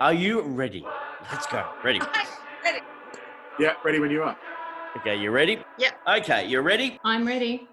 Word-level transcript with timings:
Are 0.00 0.12
you 0.12 0.42
ready? 0.42 0.84
Let's 1.32 1.46
go. 1.46 1.64
Ready? 1.82 2.00
Ready. 2.62 2.80
Yeah, 3.58 3.72
ready 3.82 3.98
when 3.98 4.10
you 4.10 4.22
are. 4.22 4.36
Okay, 4.98 5.16
you 5.16 5.30
ready? 5.30 5.62
Yeah. 5.78 5.92
Okay, 6.06 6.46
you 6.46 6.60
ready? 6.60 6.98
I'm 7.02 7.26
ready. 7.26 7.66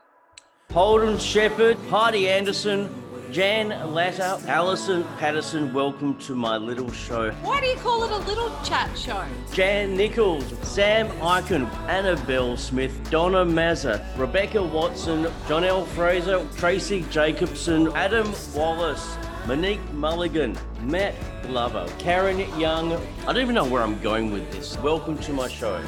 Holden 0.71 1.17
Sheppard, 1.17 1.77
Heidi 1.89 2.29
Anderson, 2.29 2.89
Jan 3.33 3.69
Latta, 3.93 4.39
Alison 4.47 5.03
Patterson, 5.17 5.73
welcome 5.73 6.17
to 6.19 6.33
my 6.33 6.55
little 6.55 6.91
show. 6.91 7.31
Why 7.41 7.59
do 7.59 7.67
you 7.67 7.75
call 7.75 8.05
it 8.05 8.11
a 8.11 8.17
little 8.19 8.49
chat 8.63 8.97
show? 8.97 9.25
Jan 9.51 9.97
Nichols, 9.97 10.45
Sam 10.65 11.09
Eichen, 11.19 11.69
Annabelle 11.89 12.55
Smith, 12.55 13.09
Donna 13.09 13.43
Mazza, 13.43 14.01
Rebecca 14.17 14.63
Watson, 14.63 15.27
John 15.49 15.65
L. 15.65 15.85
Fraser, 15.87 16.47
Tracy 16.55 17.01
Jacobson, 17.09 17.91
Adam 17.95 18.33
Wallace, 18.55 19.17
Monique 19.45 19.91
Mulligan, 19.91 20.57
Matt 20.83 21.15
Glover, 21.41 21.85
Karen 21.99 22.39
Young. 22.57 22.93
I 22.93 23.33
don't 23.33 23.39
even 23.39 23.53
know 23.53 23.65
where 23.65 23.81
I'm 23.81 23.99
going 23.99 24.31
with 24.31 24.49
this. 24.53 24.77
Welcome 24.77 25.17
to 25.17 25.33
my 25.33 25.49
show. 25.49 25.83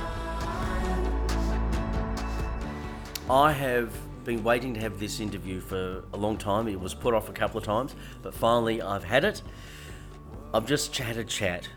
I 3.29 3.53
have 3.53 3.93
been 4.25 4.43
waiting 4.43 4.73
to 4.73 4.81
have 4.81 4.99
this 4.99 5.21
interview 5.21 5.61
for 5.61 6.03
a 6.11 6.17
long 6.17 6.37
time. 6.37 6.67
It 6.67 6.77
was 6.77 6.93
put 6.93 7.13
off 7.13 7.29
a 7.29 7.31
couple 7.31 7.57
of 7.57 7.63
times, 7.63 7.95
but 8.21 8.33
finally 8.33 8.81
I've 8.81 9.05
had 9.05 9.23
it. 9.23 9.41
I've 10.53 10.67
just 10.67 10.97
had 10.97 11.15
a 11.15 11.23
chat 11.23 11.69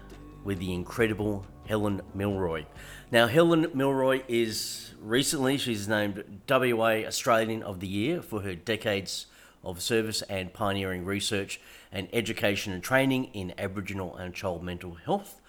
with 0.42 0.58
the 0.58 0.74
incredible 0.74 1.46
Helen 1.68 2.02
Milroy. 2.12 2.64
Now, 3.12 3.28
Helen 3.28 3.68
Milroy 3.72 4.22
is 4.26 4.94
recently, 5.00 5.58
she's 5.58 5.86
named 5.86 6.24
WA 6.48 7.04
Australian 7.06 7.62
of 7.62 7.78
the 7.78 7.86
Year 7.86 8.20
for 8.20 8.40
her 8.40 8.56
decades 8.56 9.27
of 9.64 9.82
service 9.82 10.22
and 10.22 10.52
pioneering 10.52 11.04
research 11.04 11.60
and 11.92 12.08
education 12.12 12.72
and 12.72 12.82
training 12.82 13.24
in 13.34 13.54
Aboriginal 13.58 14.16
and 14.16 14.34
child 14.34 14.62
mental 14.62 14.94
health. 14.94 15.40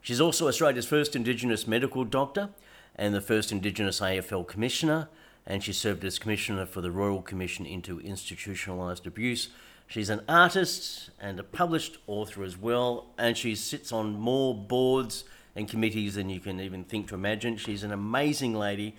She's 0.00 0.20
also 0.20 0.48
Australia's 0.48 0.86
first 0.86 1.14
Indigenous 1.14 1.66
medical 1.66 2.04
doctor 2.04 2.50
and 2.96 3.14
the 3.14 3.20
first 3.20 3.52
Indigenous 3.52 4.00
AFL 4.00 4.46
Commissioner, 4.46 5.08
and 5.46 5.62
she 5.62 5.72
served 5.72 6.04
as 6.04 6.18
Commissioner 6.18 6.66
for 6.66 6.80
the 6.80 6.90
Royal 6.90 7.22
Commission 7.22 7.66
into 7.66 8.00
Institutionalised 8.00 9.06
Abuse. 9.06 9.48
She's 9.86 10.10
an 10.10 10.22
artist 10.28 11.10
and 11.20 11.38
a 11.38 11.44
published 11.44 11.98
author 12.06 12.42
as 12.44 12.56
well, 12.56 13.06
and 13.18 13.36
she 13.36 13.54
sits 13.54 13.92
on 13.92 14.18
more 14.18 14.54
boards 14.54 15.24
and 15.54 15.68
committees 15.68 16.14
than 16.14 16.30
you 16.30 16.40
can 16.40 16.60
even 16.60 16.84
think 16.84 17.08
to 17.08 17.14
imagine. 17.14 17.56
She's 17.56 17.82
an 17.82 17.92
amazing 17.92 18.54
lady, 18.54 18.96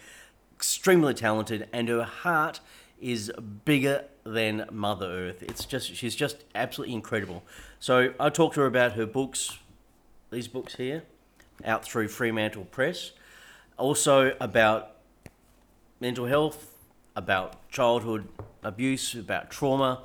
extremely 0.55 1.13
talented, 1.13 1.67
and 1.73 1.89
her 1.89 2.03
heart 2.03 2.59
is 3.03 3.31
bigger 3.65 4.05
than 4.23 4.65
Mother 4.71 5.05
Earth. 5.05 5.43
It's 5.43 5.65
just 5.65 5.93
she's 5.93 6.15
just 6.15 6.43
absolutely 6.55 6.95
incredible. 6.95 7.43
So 7.79 8.13
I 8.19 8.29
talked 8.29 8.55
to 8.55 8.61
her 8.61 8.67
about 8.67 8.93
her 8.93 9.05
books, 9.05 9.59
these 10.31 10.47
books 10.47 10.75
here, 10.75 11.03
out 11.65 11.83
through 11.83 12.07
Fremantle 12.07 12.65
Press. 12.65 13.11
Also 13.77 14.35
about 14.39 14.91
mental 15.99 16.25
health, 16.25 16.77
about 17.15 17.69
childhood 17.69 18.27
abuse, 18.63 19.13
about 19.15 19.49
trauma, 19.49 20.01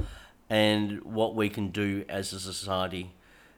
and 0.51 1.03
what 1.05 1.35
we 1.35 1.49
can 1.49 1.69
do 1.69 2.05
as 2.09 2.33
a 2.33 2.41
society, 2.41 3.13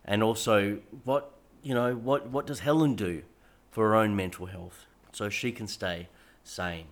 and 0.05 0.23
also 0.23 0.79
what 1.05 1.33
you 1.63 1.75
know 1.75 1.95
what 1.95 2.29
what 2.29 2.47
does 2.47 2.61
Helen 2.61 2.95
do 2.95 3.23
for 3.71 3.89
her 3.89 3.95
own 3.95 4.15
mental 4.17 4.47
health 4.47 4.87
so 5.13 5.29
she 5.29 5.53
can 5.53 5.67
stay 5.67 6.09
sane. 6.45 6.87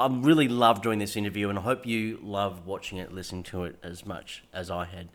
I 0.00 0.06
really 0.06 0.46
love 0.46 0.80
doing 0.80 1.00
this 1.00 1.16
interview, 1.16 1.48
and 1.48 1.58
I 1.58 1.62
hope 1.62 1.84
you 1.84 2.20
love 2.22 2.66
watching 2.66 2.98
it, 2.98 3.12
listening 3.12 3.42
to 3.44 3.64
it 3.64 3.76
as 3.82 4.06
much 4.06 4.44
as 4.52 4.70
I 4.70 4.84
had 4.84 5.08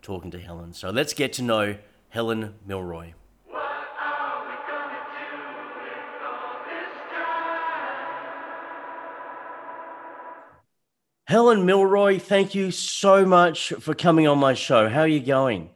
talking 0.00 0.30
to 0.30 0.38
Helen. 0.38 0.72
So 0.74 0.90
let's 0.90 1.12
get 1.12 1.32
to 1.34 1.42
know 1.42 1.76
Helen 2.10 2.54
Milroy. 2.64 3.14
Helen 11.26 11.64
Milroy, 11.64 12.18
thank 12.20 12.54
you 12.54 12.70
so 12.70 13.24
much 13.24 13.72
for 13.80 13.94
coming 13.94 14.26
on 14.26 14.38
my 14.38 14.54
show. 14.54 14.88
How 14.88 15.00
are 15.00 15.08
you 15.08 15.20
going? 15.20 15.70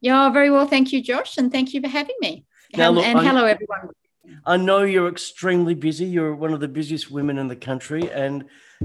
Yeah, 0.00 0.30
very 0.30 0.50
well. 0.50 0.66
Thank 0.66 0.92
you, 0.92 1.02
Josh. 1.02 1.36
And 1.38 1.50
thank 1.50 1.74
you 1.74 1.80
for 1.80 1.88
having 1.88 2.14
me. 2.20 2.44
Now, 2.76 2.90
Um, 2.90 2.96
look, 2.96 3.04
and 3.04 3.18
I'm- 3.18 3.26
hello, 3.26 3.44
everyone. 3.44 3.90
I 4.44 4.56
know 4.56 4.82
you're 4.82 5.08
extremely 5.08 5.74
busy. 5.74 6.06
You're 6.06 6.34
one 6.34 6.52
of 6.52 6.60
the 6.60 6.68
busiest 6.68 7.10
women 7.10 7.38
in 7.38 7.48
the 7.48 7.56
country, 7.56 8.10
and 8.10 8.44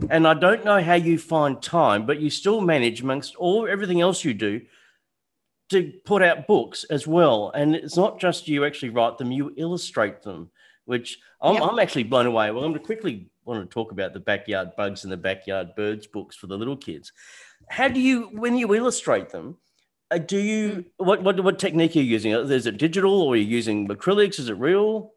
and 0.09 0.27
I 0.27 0.33
don't 0.33 0.65
know 0.65 0.81
how 0.81 0.95
you 0.95 1.17
find 1.17 1.61
time, 1.61 2.05
but 2.05 2.19
you 2.19 2.29
still 2.29 2.61
manage 2.61 3.01
amongst 3.01 3.35
all 3.35 3.67
everything 3.67 4.01
else 4.01 4.23
you 4.23 4.33
do 4.33 4.61
to 5.69 5.93
put 6.05 6.21
out 6.21 6.47
books 6.47 6.83
as 6.85 7.07
well. 7.07 7.51
And 7.53 7.75
it's 7.75 7.97
not 7.97 8.19
just 8.19 8.47
you 8.47 8.65
actually 8.65 8.89
write 8.89 9.17
them; 9.17 9.31
you 9.31 9.53
illustrate 9.57 10.21
them, 10.21 10.49
which 10.85 11.19
I'm, 11.41 11.55
Yep. 11.55 11.63
I'm 11.63 11.79
actually 11.79 12.03
blown 12.03 12.25
away. 12.25 12.51
Well, 12.51 12.63
I'm 12.63 12.71
going 12.71 12.81
to 12.81 12.85
quickly 12.85 13.29
want 13.45 13.61
to 13.61 13.73
talk 13.73 13.91
about 13.91 14.13
the 14.13 14.19
backyard 14.19 14.71
bugs 14.77 15.03
and 15.03 15.11
the 15.11 15.17
backyard 15.17 15.75
birds 15.75 16.07
books 16.07 16.35
for 16.35 16.47
the 16.47 16.57
little 16.57 16.77
kids. 16.77 17.11
How 17.69 17.87
do 17.87 17.99
you, 17.99 18.29
when 18.33 18.57
you 18.57 18.73
illustrate 18.73 19.29
them? 19.29 19.57
Uh, 20.11 20.17
do 20.17 20.37
you 20.37 20.85
what, 20.97 21.23
what 21.23 21.43
what 21.43 21.57
technique 21.57 21.95
are 21.95 21.99
you 21.99 22.05
using? 22.05 22.33
Is 22.33 22.65
it 22.65 22.77
digital 22.77 23.21
or 23.21 23.33
are 23.33 23.37
you 23.37 23.45
using 23.45 23.87
acrylics? 23.87 24.39
Is 24.39 24.49
it 24.49 24.57
real? 24.57 25.11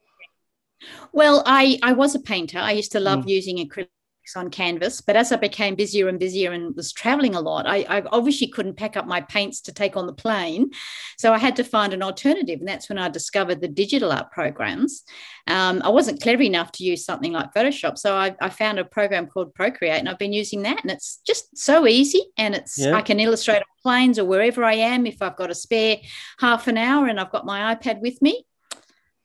Well, 1.13 1.43
I, 1.47 1.79
I 1.83 1.93
was 1.93 2.15
a 2.15 2.21
painter. 2.21 2.59
I 2.59 2.73
used 2.73 2.93
to 2.93 3.01
love 3.01 3.25
Mm. 3.25 3.29
using 3.29 3.57
acrylics 3.59 3.89
on 4.35 4.51
canvas, 4.51 5.01
but 5.01 5.15
as 5.15 5.31
I 5.31 5.37
became 5.37 5.77
busier 5.77 6.09
and 6.09 6.19
busier 6.19 6.51
and 6.51 6.75
was 6.75 6.93
traveling 6.93 7.37
a 7.37 7.41
lot, 7.41 7.65
I, 7.67 7.87
I 7.89 8.03
obviously 8.11 8.49
couldn't 8.49 8.77
pack 8.77 8.97
up 8.97 9.07
my 9.07 9.21
paints 9.21 9.61
to 9.63 9.73
take 9.73 9.97
on 9.97 10.07
the 10.09 10.13
plane. 10.13 10.71
So 11.17 11.33
I 11.33 11.39
had 11.39 11.55
to 11.57 11.65
find 11.65 11.95
an 11.95 12.03
alternative. 12.03 12.59
And 12.59 12.67
that's 12.69 12.89
when 12.89 12.99
I 12.99 13.09
discovered 13.09 13.61
the 13.61 13.69
digital 13.69 14.11
art 14.11 14.33
programs. 14.33 15.05
Um, 15.47 15.81
I 15.85 15.91
wasn't 15.91 16.21
clever 16.21 16.43
enough 16.43 16.73
to 16.73 16.85
use 16.85 17.05
something 17.05 17.33
like 17.33 17.55
Photoshop. 17.55 17.99
So 17.99 18.17
I, 18.17 18.35
I 18.41 18.51
found 18.51 18.81
a 18.81 18.85
program 18.85 19.29
called 19.29 19.55
Procreate 19.55 20.01
and 20.01 20.09
I've 20.09 20.19
been 20.19 20.33
using 20.33 20.63
that. 20.63 20.83
And 20.83 20.91
it's 20.91 21.21
just 21.25 21.57
so 21.57 21.87
easy. 21.87 22.23
And 22.37 22.55
it's 22.57 22.79
Yeah. 22.79 22.95
I 22.97 23.03
can 23.03 23.21
illustrate 23.21 23.59
on 23.59 23.63
planes 23.81 24.19
or 24.19 24.25
wherever 24.25 24.65
I 24.65 24.75
am 24.75 25.07
if 25.07 25.23
I've 25.23 25.37
got 25.37 25.53
a 25.53 25.55
spare 25.55 25.99
half 26.41 26.67
an 26.67 26.77
hour 26.79 27.07
and 27.07 27.21
I've 27.21 27.31
got 27.31 27.47
my 27.47 27.77
iPad 27.77 28.01
with 28.01 28.21
me. 28.21 28.45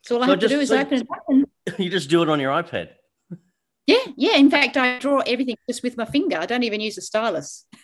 So 0.03 0.15
all 0.15 0.23
I 0.23 0.25
So 0.27 0.31
have 0.31 0.39
to 0.41 0.47
do 0.47 0.59
is 0.59 0.69
so- 0.69 0.79
open 0.79 0.99
it 1.01 1.07
up 1.11 1.23
and 1.29 1.45
you 1.77 1.89
just 1.89 2.09
do 2.09 2.21
it 2.23 2.29
on 2.29 2.39
your 2.39 2.51
iPad. 2.51 2.89
yeah, 3.87 3.97
yeah. 4.17 4.35
In 4.35 4.49
fact, 4.49 4.77
I 4.77 4.99
draw 4.99 5.19
everything 5.19 5.55
just 5.69 5.83
with 5.83 5.97
my 5.97 6.05
finger. 6.05 6.37
I 6.37 6.45
don't 6.45 6.63
even 6.63 6.81
use 6.81 6.97
a 6.97 7.01
stylus. 7.01 7.65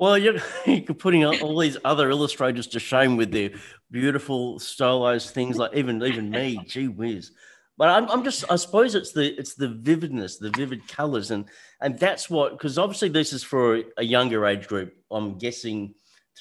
Well, 0.00 0.16
you're, 0.16 0.36
you're 0.66 0.94
putting 0.94 1.24
all 1.24 1.36
all 1.40 1.58
these 1.58 1.76
other 1.84 2.08
illustrators 2.08 2.68
to 2.68 2.78
shame 2.78 3.16
with 3.16 3.32
their 3.32 3.50
beautiful 3.90 4.60
stylized 4.60 5.30
things, 5.30 5.56
like 5.58 5.74
even 5.74 6.00
even 6.04 6.30
me. 6.30 6.60
Gee 6.68 6.86
whiz! 6.86 7.32
But 7.76 7.88
I'm, 7.88 8.08
I'm 8.08 8.22
just 8.22 8.44
I 8.48 8.54
suppose 8.54 8.94
it's 8.94 9.10
the 9.10 9.36
it's 9.36 9.54
the 9.54 9.66
vividness, 9.68 10.38
the 10.38 10.50
vivid 10.56 10.86
colors, 10.86 11.32
and 11.32 11.46
and 11.80 11.98
that's 11.98 12.30
what 12.30 12.52
because 12.52 12.78
obviously 12.78 13.08
this 13.08 13.32
is 13.32 13.42
for 13.42 13.82
a 13.96 14.04
younger 14.04 14.46
age 14.46 14.68
group. 14.68 14.94
I'm 15.10 15.36
guessing 15.36 15.94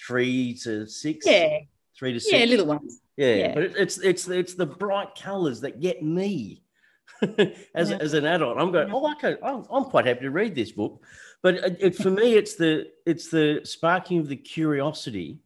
three 0.05 0.53
to 0.63 0.85
six. 0.85 1.25
Yeah, 1.25 1.57
three 1.97 2.13
to 2.13 2.19
six. 2.19 2.31
yeah, 2.37 2.45
little 2.45 2.67
ones. 2.67 3.01
Yeah, 3.17 3.35
Yeah. 3.35 3.53
but 3.55 3.63
it, 3.63 3.73
it's 3.77 3.97
it's 3.97 4.27
it's 4.27 4.53
the 4.53 4.65
bright 4.65 5.15
colours 5.15 5.61
that 5.61 5.79
get 5.81 6.01
me 6.03 6.63
as, 7.75 7.89
Yeah. 7.89 7.97
as 7.99 8.13
an 8.13 8.25
adult. 8.25 8.57
I'm 8.57 8.71
going, 8.71 8.91
oh, 8.93 9.11
okay, 9.13 9.35
I'm, 9.43 9.65
I'm 9.69 9.85
quite 9.85 10.05
happy 10.05 10.21
to 10.21 10.31
read 10.31 10.53
this 10.55 10.71
book, 10.71 11.03
but 11.41 11.55
it, 11.55 11.77
it, 11.79 11.95
for 11.95 12.11
me, 12.11 12.35
it's 12.35 12.55
the 12.55 12.87
it's 13.05 13.29
the 13.29 13.61
sparking 13.63 14.19
of 14.19 14.27
the 14.29 14.35
curiosity 14.35 15.39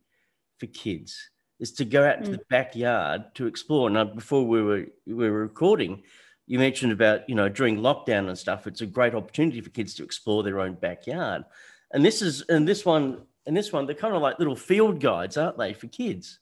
for 0.59 0.67
kids 0.67 1.29
is 1.59 1.71
to 1.73 1.85
go 1.85 2.03
out 2.03 2.17
into 2.17 2.31
Mm. 2.31 2.37
the 2.39 2.45
backyard 2.49 3.23
to 3.35 3.45
explore. 3.47 3.89
Now, 3.89 4.03
before 4.03 4.45
we 4.45 4.61
were 4.61 4.85
we 5.07 5.13
were 5.13 5.31
recording, 5.31 6.03
you 6.47 6.59
mentioned 6.59 6.91
about 6.91 7.29
you 7.29 7.35
know 7.35 7.47
during 7.47 7.77
lockdown 7.77 8.27
and 8.27 8.37
stuff, 8.37 8.67
it's 8.67 8.81
a 8.81 8.85
great 8.85 9.15
opportunity 9.15 9.61
for 9.61 9.69
kids 9.69 9.93
to 9.95 10.03
explore 10.03 10.43
their 10.43 10.59
own 10.59 10.73
backyard, 10.73 11.45
and 11.93 12.03
this 12.03 12.21
is 12.21 12.41
and 12.49 12.67
this 12.67 12.83
one 12.85 13.21
and 13.47 13.55
this 13.55 13.71
one 13.71 13.85
they're 13.85 13.95
kind 13.95 14.13
of 14.15 14.21
like 14.21 14.39
little 14.39 14.55
field 14.57 14.99
guides, 14.99 15.37
aren't 15.37 15.57
they, 15.57 15.73
for 15.73 15.87
kids? 15.87 16.39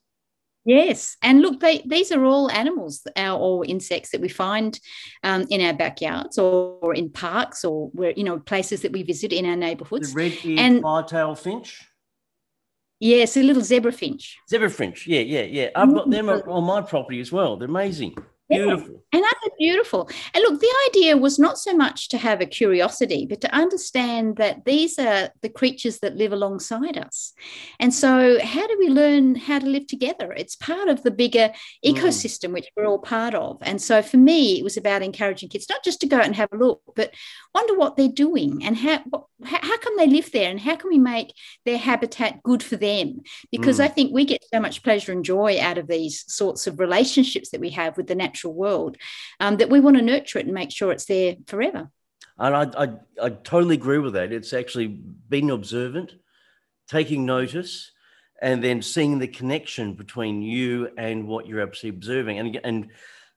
Yes, 0.69 1.17
and 1.23 1.41
look, 1.41 1.59
they, 1.61 1.81
these 1.87 2.11
are 2.11 2.23
all 2.23 2.51
animals 2.51 3.01
our, 3.15 3.39
or 3.39 3.65
insects 3.65 4.11
that 4.11 4.21
we 4.21 4.29
find 4.29 4.79
um, 5.23 5.47
in 5.49 5.61
our 5.61 5.73
backyards 5.73 6.37
or, 6.37 6.77
or 6.83 6.93
in 6.93 7.09
parks 7.09 7.65
or 7.65 7.89
where 7.93 8.13
you 8.15 8.23
know 8.23 8.37
places 8.39 8.81
that 8.83 8.91
we 8.91 9.01
visit 9.01 9.33
in 9.33 9.45
our 9.45 9.51
The 9.51 9.57
neighbourhoods. 9.65 10.13
red-eared 10.13 10.59
And- 10.59 10.81
firetail 10.83 11.33
finch. 11.35 11.81
Yes, 12.99 13.37
a 13.37 13.41
little 13.41 13.63
zebra 13.63 13.93
finch. 13.93 14.37
Zebra 14.49 14.69
finch, 14.69 15.07
yeah, 15.07 15.21
yeah, 15.21 15.43
yeah. 15.43 15.69
I've 15.75 15.93
got 15.93 16.09
them 16.09 16.29
on 16.29 16.63
my 16.65 16.81
property 16.81 17.19
as 17.21 17.31
well. 17.31 17.55
They're 17.57 17.69
amazing, 17.69 18.13
Yeah. 18.49 18.57
beautiful. 18.65 19.03
And 19.13 19.23
other, 19.23 19.48
beautiful. 19.59 20.09
And 20.33 20.41
look, 20.41 20.59
the 20.59 20.73
idea 20.89 21.17
was 21.17 21.37
not 21.37 21.59
so 21.59 21.75
much 21.75 22.09
to 22.09 22.17
have 22.17 22.41
a 22.41 22.45
curiosity, 22.45 23.27
but 23.29 23.41
to 23.41 23.53
understand 23.53 24.37
that 24.37 24.65
these 24.65 24.97
are 24.97 25.29
the 25.41 25.49
creatures 25.49 25.99
that 25.99 26.15
live 26.15 26.31
alongside 26.33 26.97
us. 26.97 27.33
And 27.79 27.93
so, 27.93 28.39
how 28.43 28.65
do 28.65 28.77
we 28.79 28.89
learn 28.89 29.35
how 29.35 29.59
to 29.59 29.67
live 29.67 29.85
together? 29.85 30.33
It's 30.33 30.55
part 30.55 30.87
of 30.87 31.03
the 31.03 31.11
bigger 31.11 31.51
mm. 31.85 31.93
ecosystem, 31.93 32.49
mm. 32.49 32.53
which 32.53 32.67
we're 32.75 32.87
all 32.87 32.99
part 32.99 33.35
of. 33.35 33.57
And 33.61 33.81
so, 33.81 34.01
for 34.01 34.17
me, 34.17 34.59
it 34.59 34.63
was 34.63 34.77
about 34.77 35.03
encouraging 35.03 35.49
kids 35.49 35.67
not 35.69 35.83
just 35.83 35.99
to 36.01 36.07
go 36.07 36.17
out 36.17 36.25
and 36.25 36.35
have 36.35 36.53
a 36.53 36.57
look, 36.57 36.81
but 36.95 37.13
wonder 37.53 37.75
what 37.75 37.97
they're 37.97 38.07
doing 38.07 38.63
and 38.63 38.77
how, 38.77 39.03
how 39.43 39.77
come 39.77 39.97
they 39.97 40.07
live 40.07 40.31
there 40.31 40.49
and 40.49 40.59
how 40.59 40.75
can 40.75 40.89
we 40.89 40.97
make 40.97 41.33
their 41.65 41.77
habitat 41.77 42.41
good 42.43 42.63
for 42.63 42.77
them? 42.77 43.21
Because 43.51 43.79
mm. 43.79 43.83
I 43.83 43.87
think 43.89 44.13
we 44.13 44.25
get 44.25 44.43
so 44.53 44.59
much 44.59 44.83
pleasure 44.83 45.11
and 45.11 45.25
joy 45.25 45.59
out 45.59 45.77
of 45.77 45.87
these 45.87 46.23
sorts 46.27 46.67
of 46.67 46.79
relationships 46.79 47.49
that 47.49 47.61
we 47.61 47.71
have 47.71 47.97
with 47.97 48.07
the 48.07 48.15
natural 48.15 48.53
world 48.53 48.97
um, 49.39 49.48
Um, 49.49 49.57
that 49.57 49.69
we 49.69 49.79
want 49.79 49.97
to 49.97 50.03
nurture 50.03 50.37
it 50.37 50.45
and 50.45 50.53
make 50.53 50.71
sure 50.71 50.91
it's 50.91 51.05
there 51.05 51.35
forever. 51.47 51.89
And 52.37 52.55
I, 52.55 52.83
I, 52.83 52.89
I 53.21 53.29
totally 53.29 53.75
agree 53.75 53.97
with 53.97 54.13
that. 54.13 54.31
It's 54.31 54.53
actually 54.53 54.87
being 54.87 55.49
observant, 55.49 56.13
taking 56.87 57.25
notice, 57.25 57.91
and 58.41 58.63
then 58.63 58.81
seeing 58.81 59.17
the 59.17 59.27
connection 59.27 59.93
between 59.93 60.41
you 60.41 60.91
and 60.97 61.27
what 61.27 61.47
you're 61.47 61.63
actually 61.63 61.89
observing. 61.89 62.39
And 62.39 62.59
and 62.63 62.89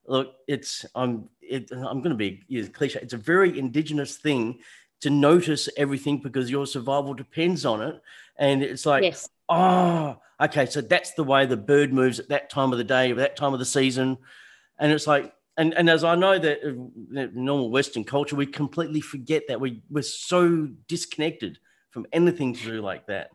look, 0.07 0.35
it's 0.47 0.85
I'm 0.95 1.31
it, 1.41 1.71
I'm 1.73 2.03
going 2.03 2.11
to 2.11 2.15
be 2.15 2.43
cliche. 2.75 3.01
It's 3.01 3.15
a 3.15 3.19
very 3.19 3.59
indigenous 3.59 4.17
thing 4.17 4.59
to 5.01 5.11
notice 5.11 5.69
everything 5.77 6.19
because 6.19 6.51
your 6.51 6.67
survival 6.67 7.15
depends 7.15 7.65
on 7.65 7.81
it. 7.81 8.01
And 8.37 8.63
it's 8.63 8.87
like, 8.87 9.03
yes. 9.03 9.29
oh, 9.49 10.19
okay, 10.41 10.67
so 10.67 10.81
that's 10.81 11.15
the 11.15 11.25
way 11.25 11.47
the 11.47 11.57
bird 11.57 11.93
moves 11.93 12.21
at 12.21 12.29
that 12.29 12.51
time 12.51 12.71
of 12.71 12.79
the 12.79 12.85
day, 12.85 13.11
at 13.11 13.17
that 13.17 13.37
time 13.37 13.53
of 13.53 13.59
the 13.59 13.65
season. 13.65 14.19
And 14.79 14.93
it's 14.93 15.07
like, 15.07 15.35
and, 15.57 15.75
and 15.75 15.91
as 15.91 16.03
I 16.05 16.15
know 16.15 16.39
that 16.39 16.59
uh, 16.65 17.27
normal 17.35 17.71
Western 17.71 18.05
culture, 18.05 18.37
we 18.37 18.47
completely 18.47 19.01
forget 19.01 19.45
that 19.49 19.61
we, 19.61 19.83
we're 19.91 20.03
so 20.03 20.69
disconnected 20.89 21.59
from 21.91 22.07
anything 22.13 22.55
to 22.55 22.63
do 22.65 22.81
like 22.81 23.07
that. 23.07 23.31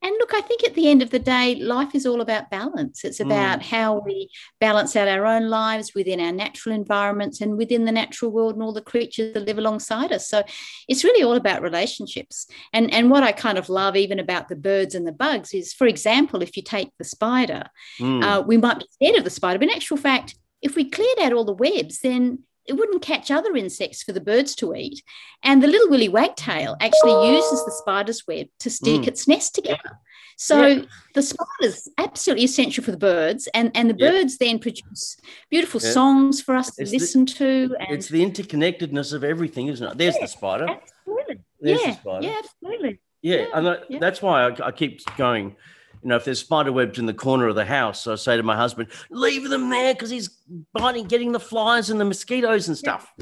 And 0.00 0.14
look, 0.20 0.32
I 0.32 0.40
think 0.42 0.62
at 0.62 0.74
the 0.74 0.88
end 0.88 1.02
of 1.02 1.10
the 1.10 1.18
day, 1.18 1.56
life 1.56 1.92
is 1.92 2.06
all 2.06 2.20
about 2.20 2.50
balance. 2.50 3.04
It's 3.04 3.18
about 3.18 3.58
mm. 3.58 3.62
how 3.64 3.98
we 3.98 4.30
balance 4.60 4.94
out 4.94 5.08
our 5.08 5.26
own 5.26 5.48
lives 5.48 5.92
within 5.92 6.20
our 6.20 6.30
natural 6.30 6.74
environments 6.74 7.40
and 7.40 7.56
within 7.56 7.84
the 7.84 7.90
natural 7.90 8.30
world 8.30 8.54
and 8.54 8.62
all 8.62 8.72
the 8.72 8.80
creatures 8.80 9.34
that 9.34 9.44
live 9.44 9.58
alongside 9.58 10.12
us. 10.12 10.28
So 10.28 10.44
it's 10.86 11.02
really 11.02 11.24
all 11.24 11.34
about 11.34 11.62
relationships. 11.62 12.46
And, 12.72 12.94
and 12.94 13.10
what 13.10 13.24
I 13.24 13.32
kind 13.32 13.58
of 13.58 13.68
love, 13.68 13.96
even 13.96 14.20
about 14.20 14.48
the 14.48 14.54
birds 14.54 14.94
and 14.94 15.04
the 15.04 15.12
bugs, 15.12 15.52
is 15.52 15.72
for 15.72 15.88
example, 15.88 16.42
if 16.42 16.56
you 16.56 16.62
take 16.62 16.90
the 16.98 17.04
spider, 17.04 17.64
mm. 17.98 18.22
uh, 18.22 18.42
we 18.42 18.56
might 18.56 18.78
be 18.78 18.86
scared 18.92 19.16
of 19.16 19.24
the 19.24 19.30
spider, 19.30 19.58
but 19.58 19.68
in 19.68 19.74
actual 19.74 19.96
fact, 19.96 20.36
if 20.62 20.76
we 20.76 20.88
cleared 20.88 21.18
out 21.20 21.32
all 21.32 21.44
the 21.44 21.52
webs, 21.52 22.00
then 22.00 22.40
it 22.66 22.74
wouldn't 22.74 23.02
catch 23.02 23.30
other 23.30 23.56
insects 23.56 24.02
for 24.02 24.12
the 24.12 24.20
birds 24.20 24.54
to 24.56 24.74
eat. 24.74 25.02
And 25.42 25.62
the 25.62 25.68
little 25.68 25.88
willy 25.88 26.08
wagtail 26.08 26.76
actually 26.80 27.34
uses 27.34 27.64
the 27.64 27.72
spider's 27.72 28.26
web 28.26 28.48
to 28.60 28.70
stick 28.70 29.02
mm. 29.02 29.08
its 29.08 29.26
nest 29.26 29.54
together. 29.54 29.98
So 30.36 30.66
yeah. 30.66 30.82
the 31.14 31.22
spider's 31.22 31.88
absolutely 31.98 32.44
essential 32.44 32.84
for 32.84 32.92
the 32.92 32.98
birds, 32.98 33.48
and, 33.54 33.72
and 33.74 33.90
the 33.90 33.96
yeah. 33.98 34.10
birds 34.10 34.38
then 34.38 34.60
produce 34.60 35.16
beautiful 35.50 35.80
yeah. 35.82 35.90
songs 35.90 36.40
for 36.40 36.54
us 36.54 36.76
to 36.76 36.82
it's 36.82 36.92
listen 36.92 37.24
the, 37.24 37.32
to. 37.32 37.76
And... 37.80 37.90
It's 37.90 38.08
the 38.08 38.24
interconnectedness 38.24 39.12
of 39.12 39.24
everything, 39.24 39.66
isn't 39.66 39.84
it? 39.84 39.98
There's 39.98 40.16
the 40.18 40.28
spider. 40.28 40.68
Absolutely. 40.68 41.38
There's 41.60 41.80
yeah. 41.80 41.90
The 41.90 41.96
spider. 41.96 42.26
Yeah, 42.26 42.40
absolutely. 42.44 43.00
Yeah, 43.20 43.46
and 43.52 44.00
that's 44.00 44.22
why 44.22 44.48
I, 44.48 44.66
I 44.68 44.70
keep 44.70 45.00
going 45.16 45.56
you 46.02 46.08
know, 46.08 46.16
if 46.16 46.24
there's 46.24 46.40
spider 46.40 46.72
webs 46.72 46.98
in 46.98 47.06
the 47.06 47.14
corner 47.14 47.48
of 47.48 47.54
the 47.54 47.64
house, 47.64 48.06
I 48.06 48.14
say 48.14 48.36
to 48.36 48.42
my 48.42 48.56
husband, 48.56 48.90
leave 49.10 49.48
them 49.48 49.70
there 49.70 49.94
because 49.94 50.10
he's 50.10 50.38
biting, 50.72 51.06
getting 51.06 51.32
the 51.32 51.40
flies 51.40 51.90
and 51.90 52.00
the 52.00 52.04
mosquitoes 52.04 52.68
and 52.68 52.76
stuff. 52.76 53.12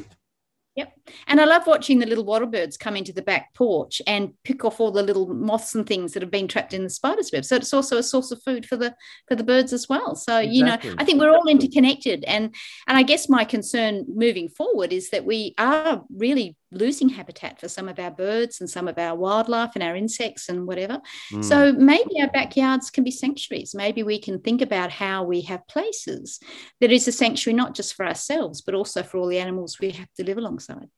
Yep. 0.77 0.93
And 1.27 1.41
I 1.41 1.47
love 1.47 1.67
watching 1.67 1.99
the 1.99 2.07
little 2.07 2.27
wattlebirds 2.27 2.79
come 2.79 2.97
into 2.97 3.13
the 3.13 3.23
back 3.23 3.55
porch 3.55 4.03
and 4.07 4.35
pick 4.45 4.63
off 4.63 4.79
all 4.79 4.91
the 4.91 5.03
little 5.03 5.27
moths 5.27 5.75
and 5.75 5.87
things 5.87 6.13
that 6.13 6.23
have 6.23 6.31
been 6.31 6.49
trapped 6.49 6.75
in 6.75 6.85
the 6.85 6.91
spider's 6.91 7.31
web. 7.33 7.47
So 7.47 7.57
it's 7.57 7.73
also 7.73 7.97
a 7.97 8.03
source 8.03 8.31
of 8.31 8.43
food 8.43 8.67
for 8.67 8.77
the 8.77 8.95
for 9.27 9.37
the 9.37 9.43
birds 9.43 9.73
as 9.73 9.89
well. 9.89 10.15
So 10.15 10.37
exactly. 10.37 10.57
you 10.57 10.65
know, 10.65 10.77
I 10.99 11.05
think 11.05 11.19
we're 11.19 11.35
all 11.35 11.49
interconnected. 11.49 12.25
And 12.25 12.55
and 12.87 12.99
I 12.99 13.03
guess 13.05 13.27
my 13.27 13.47
concern 13.47 14.05
moving 14.07 14.51
forward 14.51 14.93
is 14.93 15.09
that 15.11 15.25
we 15.25 15.55
are 15.57 16.05
really 16.15 16.57
losing 16.77 17.09
habitat 17.09 17.61
for 17.61 17.69
some 17.69 17.89
of 17.89 17.99
our 17.99 18.11
birds 18.11 18.61
and 18.61 18.69
some 18.71 18.89
of 18.89 18.99
our 18.99 19.17
wildlife 19.17 19.73
and 19.75 19.83
our 19.83 19.97
insects 19.97 20.49
and 20.49 20.67
whatever. 20.67 21.01
Mm. 21.33 21.45
So 21.45 21.73
maybe 21.73 22.21
our 22.21 22.31
backyards 22.31 22.91
can 22.91 23.05
be 23.05 23.11
sanctuaries. 23.11 23.75
Maybe 23.75 24.03
we 24.03 24.19
can 24.21 24.41
think 24.41 24.63
about 24.63 24.91
how 24.91 25.25
we 25.25 25.43
have 25.43 25.67
places 25.69 26.41
that 26.81 26.93
is 26.93 27.09
a 27.09 27.13
sanctuary 27.13 27.57
not 27.57 27.75
just 27.75 27.95
for 27.95 28.07
ourselves, 28.07 28.63
but 28.63 28.75
also 28.75 29.03
for 29.03 29.19
all 29.19 29.29
the 29.29 29.39
animals 29.39 29.79
we 29.81 29.91
have 29.91 30.13
to 30.17 30.25
live 30.25 30.39
alongside. 30.39 30.89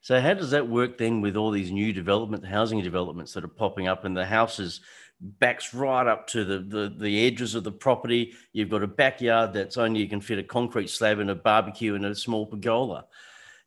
So 0.00 0.20
how 0.20 0.34
does 0.34 0.50
that 0.50 0.68
work 0.68 0.98
then 0.98 1.22
with 1.22 1.34
all 1.34 1.50
these 1.50 1.70
new 1.70 1.92
development, 1.92 2.44
housing 2.44 2.82
developments 2.82 3.32
that 3.32 3.44
are 3.44 3.48
popping 3.48 3.88
up 3.88 4.04
and 4.04 4.14
the 4.14 4.26
houses 4.26 4.80
backs 5.20 5.72
right 5.72 6.06
up 6.06 6.26
to 6.26 6.44
the, 6.44 6.58
the, 6.58 6.94
the 6.98 7.26
edges 7.26 7.54
of 7.54 7.64
the 7.64 7.72
property. 7.72 8.34
You've 8.52 8.68
got 8.68 8.82
a 8.82 8.86
backyard 8.88 9.52
that's 9.52 9.78
only 9.78 10.00
you 10.00 10.08
can 10.08 10.20
fit 10.20 10.38
a 10.38 10.42
concrete 10.42 10.90
slab 10.90 11.18
and 11.18 11.30
a 11.30 11.34
barbecue 11.34 11.94
and 11.94 12.04
a 12.04 12.14
small 12.14 12.46
pergola 12.46 13.06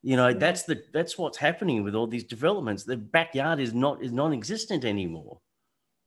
you 0.03 0.15
know 0.15 0.33
that's 0.33 0.63
the 0.63 0.81
that's 0.93 1.17
what's 1.17 1.37
happening 1.37 1.83
with 1.83 1.95
all 1.95 2.07
these 2.07 2.23
developments 2.23 2.83
the 2.83 2.97
backyard 2.97 3.59
is 3.59 3.73
not 3.73 4.03
is 4.03 4.11
non-existent 4.11 4.85
anymore 4.85 5.39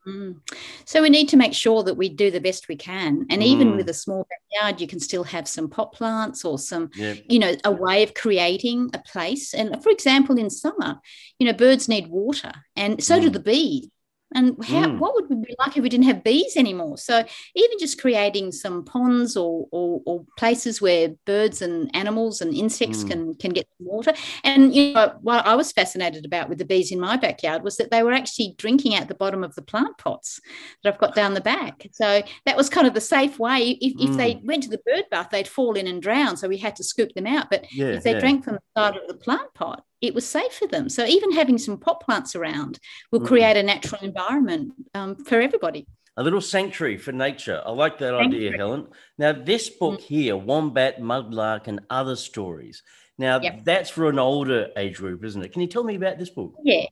mm. 0.07 0.37
so 0.85 1.03
we 1.03 1.11
need 1.11 1.29
to 1.29 1.37
make 1.37 1.53
sure 1.53 1.83
that 1.83 1.95
we 1.95 2.09
do 2.09 2.31
the 2.31 2.41
best 2.41 2.69
we 2.69 2.77
can 2.77 3.27
and 3.31 3.43
mm. 3.43 3.47
even 3.47 3.77
with 3.77 3.89
a 3.89 3.95
small 3.95 4.27
backyard 4.31 4.81
you 4.81 4.87
can 4.87 5.01
still 5.01 5.25
have 5.25 5.49
some 5.49 5.69
pot 5.69 5.93
plants 5.93 6.45
or 6.45 6.59
some 6.59 6.89
yep. 6.95 7.19
you 7.29 7.39
know 7.39 7.55
a 7.65 7.73
way 7.73 8.03
of 8.03 8.15
creating 8.15 8.89
a 8.95 8.99
place 9.01 9.55
and 9.55 9.83
for 9.83 9.91
example 9.91 10.39
in 10.39 10.49
summer 10.49 10.99
you 11.39 11.47
know 11.47 11.53
birds 11.53 11.89
need 11.89 12.07
water 12.07 12.53
and 12.77 13.03
so 13.03 13.19
mm. 13.19 13.23
do 13.23 13.31
the 13.31 13.41
bees 13.41 13.89
and 14.35 14.57
how, 14.65 14.87
mm. 14.87 14.99
what 14.99 15.15
would 15.15 15.29
we 15.29 15.37
be 15.37 15.57
like 15.59 15.77
if 15.77 15.83
we 15.83 15.89
didn't 15.89 16.07
have 16.07 16.23
bees 16.23 16.57
anymore? 16.57 16.99
So 16.99 17.25
even 17.55 17.79
just 17.79 18.01
creating 18.01 18.53
some 18.53 18.85
ponds 18.85 19.37
or, 19.37 19.67
or, 19.73 20.01
or 20.07 20.25
places 20.39 20.81
where 20.81 21.09
birds 21.27 21.63
and 21.63 21.95
animals 21.95 22.41
and 22.41 22.55
insects 22.55 23.05
mm. 23.05 23.11
can 23.11 23.35
can 23.35 23.53
get 23.53 23.67
water. 23.79 24.13
And 24.45 24.75
you 24.75 24.93
know 24.93 25.15
what 25.21 25.47
I 25.47 25.55
was 25.55 25.73
fascinated 25.73 26.25
about 26.25 26.49
with 26.49 26.59
the 26.59 26.65
bees 26.65 26.93
in 26.93 27.01
my 27.01 27.17
backyard 27.17 27.65
was 27.65 27.77
that 27.79 27.91
they 27.91 28.03
were 28.03 28.13
actually 28.13 28.55
drinking 28.57 28.95
at 28.95 29.09
the 29.09 29.15
bottom 29.15 29.43
of 29.43 29.55
the 29.55 29.63
plant 29.63 29.99
pots 29.99 30.41
that 30.83 30.93
I've 30.93 31.01
got 31.01 31.15
down 31.15 31.35
the 31.35 31.41
back. 31.41 31.87
So 31.93 32.23
that 32.47 32.57
was 32.57 32.69
kind 32.69 32.87
of 32.87 32.95
the 32.95 33.01
safe 33.01 33.39
way. 33.39 33.79
If, 33.81 33.97
mm. 33.97 34.11
if 34.11 34.17
they 34.17 34.35
mm. 34.37 34.45
went 34.45 34.63
to 34.65 34.71
the 34.71 34.81
bird 34.87 35.05
bath, 35.11 35.31
they'd 35.31 35.49
fall 35.49 35.75
in 35.75 35.87
and 35.87 36.01
drown. 36.01 36.37
So 36.37 36.49
we 36.49 36.59
had 36.59 36.77
to 36.77 36.85
scoop 36.85 37.13
them 37.15 37.27
out. 37.27 37.51
But 37.51 37.73
yeah, 37.73 37.87
if 37.87 38.05
they 38.05 38.13
yeah. 38.13 38.21
drank 38.21 38.45
from 38.45 38.55
the 38.55 38.81
side 38.81 38.97
of 38.97 39.09
the 39.09 39.15
plant 39.15 39.53
pot, 39.55 39.85
it 40.01 40.15
was 40.15 40.27
safe 40.27 40.53
for 40.53 40.67
them. 40.67 40.89
So 40.89 41.05
even 41.05 41.33
having 41.33 41.59
some 41.59 41.79
pot 41.79 42.01
plants 42.01 42.35
around 42.35 42.79
will 43.11 43.21
mm. 43.21 43.27
create 43.27 43.57
a 43.57 43.63
natural 43.63 44.03
environment 44.03 44.73
um, 44.95 45.17
for 45.17 45.41
everybody. 45.41 45.87
A 46.17 46.23
little 46.23 46.41
sanctuary 46.41 46.99
for 46.99 47.13
nature. 47.13 47.63
I 47.65 47.71
like 47.71 47.99
that 47.99 48.19
sanctuary. 48.19 48.49
idea, 48.49 48.59
Helen. 48.59 48.89
Now, 49.19 49.33
this 49.33 49.69
book 49.69 50.01
mm. 50.01 50.05
here, 50.05 50.37
Wombat, 50.37 51.01
Mudlark, 51.01 51.67
and 51.67 51.81
Other 51.89 52.17
Stories. 52.17 52.83
Now, 53.17 53.41
yep. 53.41 53.65
that's 53.65 53.91
for 53.91 54.09
an 54.09 54.19
older 54.19 54.69
age 54.77 54.97
group, 54.97 55.25
isn't 55.25 55.43
it? 55.43 55.53
Can 55.53 55.61
you 55.61 55.69
tell 55.69 55.85
me 55.85 55.95
about 55.95 56.19
this 56.19 56.31
book? 56.31 56.55
Yeah. 56.65 56.87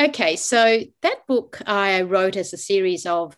Okay, 0.00 0.36
so 0.36 0.80
that 1.02 1.26
book 1.26 1.62
I 1.66 2.02
wrote 2.02 2.36
as 2.36 2.52
a 2.52 2.58
series 2.58 3.06
of 3.06 3.36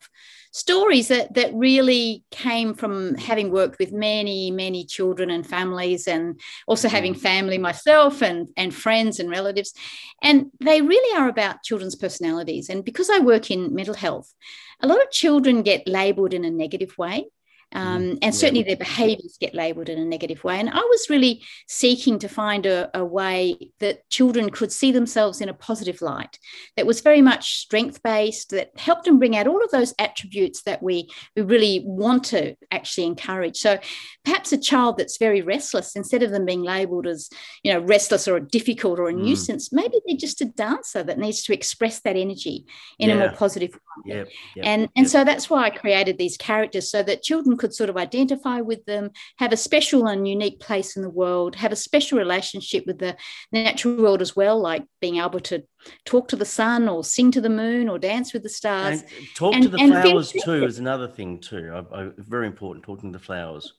stories 0.56 1.08
that 1.08 1.34
that 1.34 1.52
really 1.54 2.24
came 2.30 2.72
from 2.72 3.14
having 3.16 3.50
worked 3.50 3.78
with 3.78 3.92
many 3.92 4.50
many 4.50 4.84
children 4.84 5.30
and 5.30 5.46
families 5.46 6.08
and 6.08 6.40
also 6.66 6.88
having 6.88 7.14
mm. 7.14 7.20
family 7.20 7.58
myself 7.58 8.22
and 8.22 8.48
and 8.56 8.74
friends 8.74 9.20
and 9.20 9.28
relatives. 9.30 9.74
And 10.22 10.46
they 10.60 10.80
really 10.80 11.20
are 11.20 11.28
about 11.28 11.62
children's 11.62 11.94
personalities. 11.94 12.70
And 12.70 12.84
because 12.84 13.10
i 13.10 13.18
work 13.18 13.50
in 13.50 13.74
mental 13.74 13.94
health 13.94 14.32
a 14.80 14.86
lot 14.86 15.02
of 15.02 15.10
children 15.10 15.62
get 15.62 15.88
labeled 15.88 16.34
in 16.34 16.44
a 16.44 16.50
negative 16.50 16.96
way 16.98 17.26
um, 17.72 18.02
mm, 18.02 18.18
and 18.22 18.34
certainly 18.34 18.62
their 18.62 18.76
behaviors 18.76 19.36
get 19.40 19.54
labeled 19.54 19.88
in 19.88 19.98
a 19.98 20.04
negative 20.04 20.44
way. 20.44 20.58
And 20.60 20.70
I 20.70 20.80
was 20.80 21.10
really 21.10 21.44
seeking 21.66 22.18
to 22.20 22.28
find 22.28 22.64
a, 22.64 22.88
a, 22.96 23.04
way 23.04 23.70
that 23.80 24.08
children 24.08 24.50
could 24.50 24.70
see 24.70 24.92
themselves 24.92 25.40
in 25.40 25.48
a 25.48 25.54
positive 25.54 26.00
light 26.00 26.38
that 26.76 26.86
was 26.86 27.00
very 27.00 27.22
much 27.22 27.56
strength 27.58 28.02
based, 28.02 28.50
that 28.50 28.70
helped 28.78 29.04
them 29.04 29.18
bring 29.18 29.36
out 29.36 29.48
all 29.48 29.62
of 29.62 29.70
those 29.70 29.94
attributes 29.98 30.62
that 30.62 30.82
we, 30.82 31.08
we 31.34 31.42
really 31.42 31.82
want 31.84 32.24
to 32.24 32.54
actually 32.70 33.06
encourage. 33.06 33.56
So 33.56 33.78
perhaps 34.24 34.52
a 34.52 34.58
child 34.58 34.96
that's 34.96 35.18
very 35.18 35.42
restless, 35.42 35.96
instead 35.96 36.22
of 36.22 36.30
them 36.30 36.46
being 36.46 36.62
labeled 36.62 37.06
as, 37.06 37.28
you 37.62 37.72
know, 37.72 37.80
restless 37.80 38.28
or 38.28 38.38
difficult 38.38 38.98
or 38.98 39.08
a 39.08 39.12
mm. 39.12 39.22
nuisance, 39.22 39.72
maybe 39.72 39.98
they're 40.06 40.16
just 40.16 40.40
a 40.40 40.46
dancer 40.46 41.02
that 41.02 41.18
needs 41.18 41.42
to 41.44 41.52
express 41.52 42.00
that 42.00 42.16
energy 42.16 42.64
in 42.98 43.08
yeah. 43.08 43.16
a 43.16 43.18
more 43.18 43.32
positive 43.32 43.72
way. 43.72 43.78
Yep, 44.04 44.28
yep, 44.56 44.66
and, 44.66 44.82
and 44.94 45.04
yep. 45.04 45.08
so 45.08 45.24
that's 45.24 45.48
why 45.50 45.64
I 45.64 45.70
created 45.70 46.18
these 46.18 46.36
characters 46.36 46.90
so 46.90 47.02
that 47.02 47.22
children 47.22 47.55
could 47.56 47.74
sort 47.74 47.90
of 47.90 47.96
identify 47.96 48.60
with 48.60 48.84
them, 48.84 49.10
have 49.38 49.52
a 49.52 49.56
special 49.56 50.06
and 50.06 50.28
unique 50.28 50.60
place 50.60 50.96
in 50.96 51.02
the 51.02 51.10
world, 51.10 51.56
have 51.56 51.72
a 51.72 51.76
special 51.76 52.18
relationship 52.18 52.86
with 52.86 52.98
the 52.98 53.16
natural 53.52 53.96
world 53.96 54.22
as 54.22 54.34
well, 54.34 54.60
like 54.60 54.84
being 55.00 55.16
able 55.16 55.40
to 55.40 55.62
talk 56.04 56.28
to 56.28 56.36
the 56.36 56.44
sun 56.44 56.88
or 56.88 57.04
sing 57.04 57.30
to 57.32 57.40
the 57.40 57.50
moon 57.50 57.88
or 57.88 57.98
dance 57.98 58.32
with 58.32 58.42
the 58.42 58.48
stars. 58.48 59.02
And 59.02 59.10
talk 59.34 59.54
and, 59.54 59.62
to 59.64 59.68
the 59.68 59.78
flowers 59.78 60.32
too 60.32 60.64
is 60.64 60.78
another 60.78 61.08
thing 61.08 61.40
too. 61.40 61.72
I, 61.72 62.02
I, 62.02 62.10
very 62.18 62.46
important, 62.46 62.84
talking 62.84 63.12
to 63.12 63.18
the 63.18 63.24
flowers. 63.24 63.72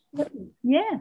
Yeah. 0.64 1.00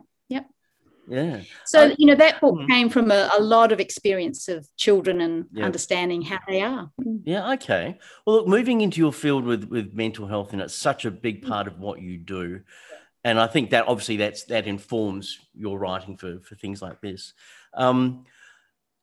Yeah. 1.08 1.42
So, 1.64 1.94
you 1.98 2.06
know, 2.06 2.14
that 2.16 2.40
book 2.40 2.56
mm. 2.56 2.68
came 2.68 2.88
from 2.88 3.10
a, 3.10 3.30
a, 3.38 3.40
lot 3.40 3.70
of 3.70 3.78
experience 3.78 4.48
of 4.48 4.68
children 4.76 5.20
and 5.20 5.46
yep. 5.52 5.64
understanding 5.64 6.22
how 6.22 6.38
they 6.48 6.62
are. 6.62 6.90
Yeah, 7.24 7.52
okay. 7.52 7.98
Well, 8.26 8.36
look, 8.36 8.48
moving 8.48 8.80
into 8.80 8.98
your 8.98 9.12
field 9.12 9.44
with, 9.44 9.64
with 9.64 9.94
mental 9.94 10.26
health, 10.26 10.52
and 10.52 10.60
it's 10.60 10.74
such 10.74 11.04
a 11.04 11.10
big 11.10 11.44
mm. 11.44 11.48
part 11.48 11.68
of 11.68 11.78
what 11.78 12.00
you 12.00 12.18
do. 12.18 12.60
And 13.24 13.40
I 13.40 13.46
think 13.46 13.70
that 13.70 13.88
obviously 13.88 14.16
that's 14.18 14.44
that 14.44 14.66
informs 14.66 15.38
your 15.54 15.78
writing 15.78 16.16
for, 16.16 16.40
for 16.40 16.54
things 16.54 16.80
like 16.80 17.00
this. 17.00 17.34
Um, 17.74 18.24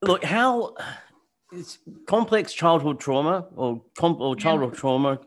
look, 0.01 0.24
how 0.24 0.75
it's 1.51 1.77
complex 2.07 2.53
childhood 2.53 3.00
trauma 3.00 3.48
or, 3.55 3.83
com- 3.98 4.22
or 4.22 4.36
childhood 4.36 4.74
yeah. 4.74 4.79
trauma, 4.79 5.19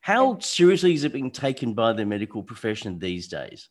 how 0.00 0.38
seriously 0.38 0.94
is 0.94 1.04
it 1.04 1.12
being 1.12 1.30
taken 1.30 1.74
by 1.74 1.92
the 1.92 2.04
medical 2.04 2.42
profession 2.42 2.98
these 2.98 3.28
days? 3.28 3.68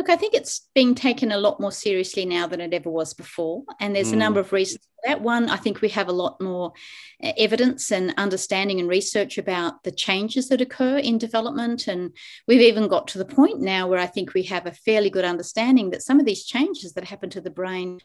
Look, 0.00 0.08
I 0.08 0.16
think 0.16 0.32
it's 0.32 0.66
being 0.74 0.94
taken 0.94 1.30
a 1.30 1.36
lot 1.36 1.60
more 1.60 1.70
seriously 1.70 2.24
now 2.24 2.46
than 2.46 2.62
it 2.62 2.72
ever 2.72 2.88
was 2.88 3.12
before. 3.12 3.64
And 3.80 3.94
there's 3.94 4.12
mm. 4.12 4.14
a 4.14 4.16
number 4.16 4.40
of 4.40 4.50
reasons 4.50 4.82
for 4.82 5.10
that. 5.10 5.20
One, 5.20 5.50
I 5.50 5.58
think 5.58 5.82
we 5.82 5.90
have 5.90 6.08
a 6.08 6.12
lot 6.12 6.40
more 6.40 6.72
uh, 7.22 7.32
evidence 7.36 7.92
and 7.92 8.14
understanding 8.16 8.80
and 8.80 8.88
research 8.88 9.36
about 9.36 9.82
the 9.82 9.92
changes 9.92 10.48
that 10.48 10.62
occur 10.62 10.96
in 10.96 11.18
development. 11.18 11.86
And 11.86 12.16
we've 12.48 12.62
even 12.62 12.88
got 12.88 13.08
to 13.08 13.18
the 13.18 13.26
point 13.26 13.60
now 13.60 13.88
where 13.88 13.98
I 13.98 14.06
think 14.06 14.32
we 14.32 14.44
have 14.44 14.64
a 14.64 14.72
fairly 14.72 15.10
good 15.10 15.26
understanding 15.26 15.90
that 15.90 16.00
some 16.00 16.18
of 16.18 16.24
these 16.24 16.46
changes 16.46 16.94
that 16.94 17.04
happen 17.04 17.28
to 17.28 17.42
the 17.42 17.50
brain 17.50 17.98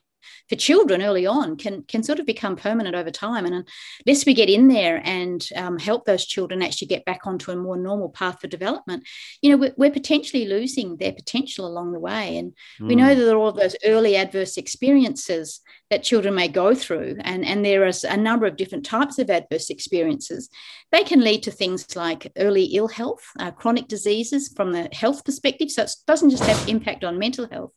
for 0.50 0.56
children 0.56 1.02
early 1.02 1.26
on 1.26 1.58
can 1.58 1.84
can 1.84 2.04
sort 2.04 2.20
of 2.20 2.26
become 2.26 2.56
permanent 2.56 2.96
over 2.96 3.12
time. 3.12 3.46
And 3.46 3.68
unless 4.06 4.26
we 4.26 4.34
get 4.34 4.50
in 4.50 4.68
there 4.68 5.02
and 5.04 5.48
um, 5.56 5.78
help 5.80 6.06
those 6.06 6.26
children 6.26 6.62
actually 6.62 6.88
get 6.88 7.06
back 7.06 7.22
onto 7.26 7.52
a 7.52 7.56
more 7.56 7.78
normal 7.78 8.10
path 8.10 8.40
for 8.42 8.48
development, 8.48 9.04
you 9.42 9.50
know, 9.50 9.58
we're, 9.58 9.74
we're 9.78 9.92
potentially 9.92 10.46
losing 10.46 10.98
their 10.98 11.14
potential 11.14 11.66
along 11.68 11.92
the 11.92 12.00
way. 12.00 12.38
And 12.38 12.54
mm. 12.80 12.88
we 12.88 12.96
know 12.96 13.14
hmm. 13.14 13.20
that 13.20 13.36
all 13.36 13.48
of 13.48 13.56
those 13.56 13.76
early 13.86 14.16
adverse 14.16 14.58
experiences 14.58 15.62
that 15.90 16.04
children 16.04 16.36
may 16.36 16.48
go 16.48 16.74
through, 16.74 17.18
and, 17.22 17.46
and 17.46 17.64
there 17.64 17.86
is 17.86 18.04
a 18.04 18.18
number 18.18 18.46
of 18.46 18.58
different 18.58 18.86
types 18.86 19.20
of 19.20 19.30
adverse 19.30 19.70
experiences, 19.70 20.50
they 20.92 21.04
can 21.04 21.22
lead 21.22 21.44
to 21.44 21.52
things 21.52 21.96
like 21.96 22.32
early 22.38 22.66
ill 22.66 22.88
health, 22.88 23.24
uh, 23.40 23.52
chronic 23.52 23.88
diseases 23.88 24.52
from 24.56 24.72
the 24.72 24.90
health 24.92 25.24
perspective. 25.24 25.70
So 25.70 25.84
it 25.84 25.96
doesn't 26.08 26.32
just 26.32 26.44
have 26.44 26.70
impact 26.70 27.04
on 27.04 27.20
mental 27.20 27.48
health, 27.48 27.72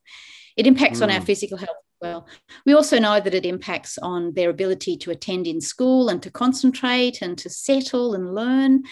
it 0.56 0.66
impacts 0.66 1.00
mm. 1.00 1.04
on 1.04 1.10
our 1.10 1.20
hmm. 1.20 1.26
physical 1.26 1.58
health 1.58 1.76
well. 2.00 2.26
We 2.66 2.74
also 2.74 2.98
know 2.98 3.20
that 3.20 3.34
it 3.34 3.46
impacts 3.46 3.98
on 3.98 4.34
their 4.34 4.50
ability 4.50 4.96
to 4.98 5.10
attend 5.10 5.46
in 5.46 5.60
school 5.60 6.08
and 6.08 6.22
to 6.22 6.30
concentrate 6.30 7.22
and 7.22 7.36
to 7.38 7.50
settle 7.50 8.14
and 8.14 8.34
learn. 8.34 8.84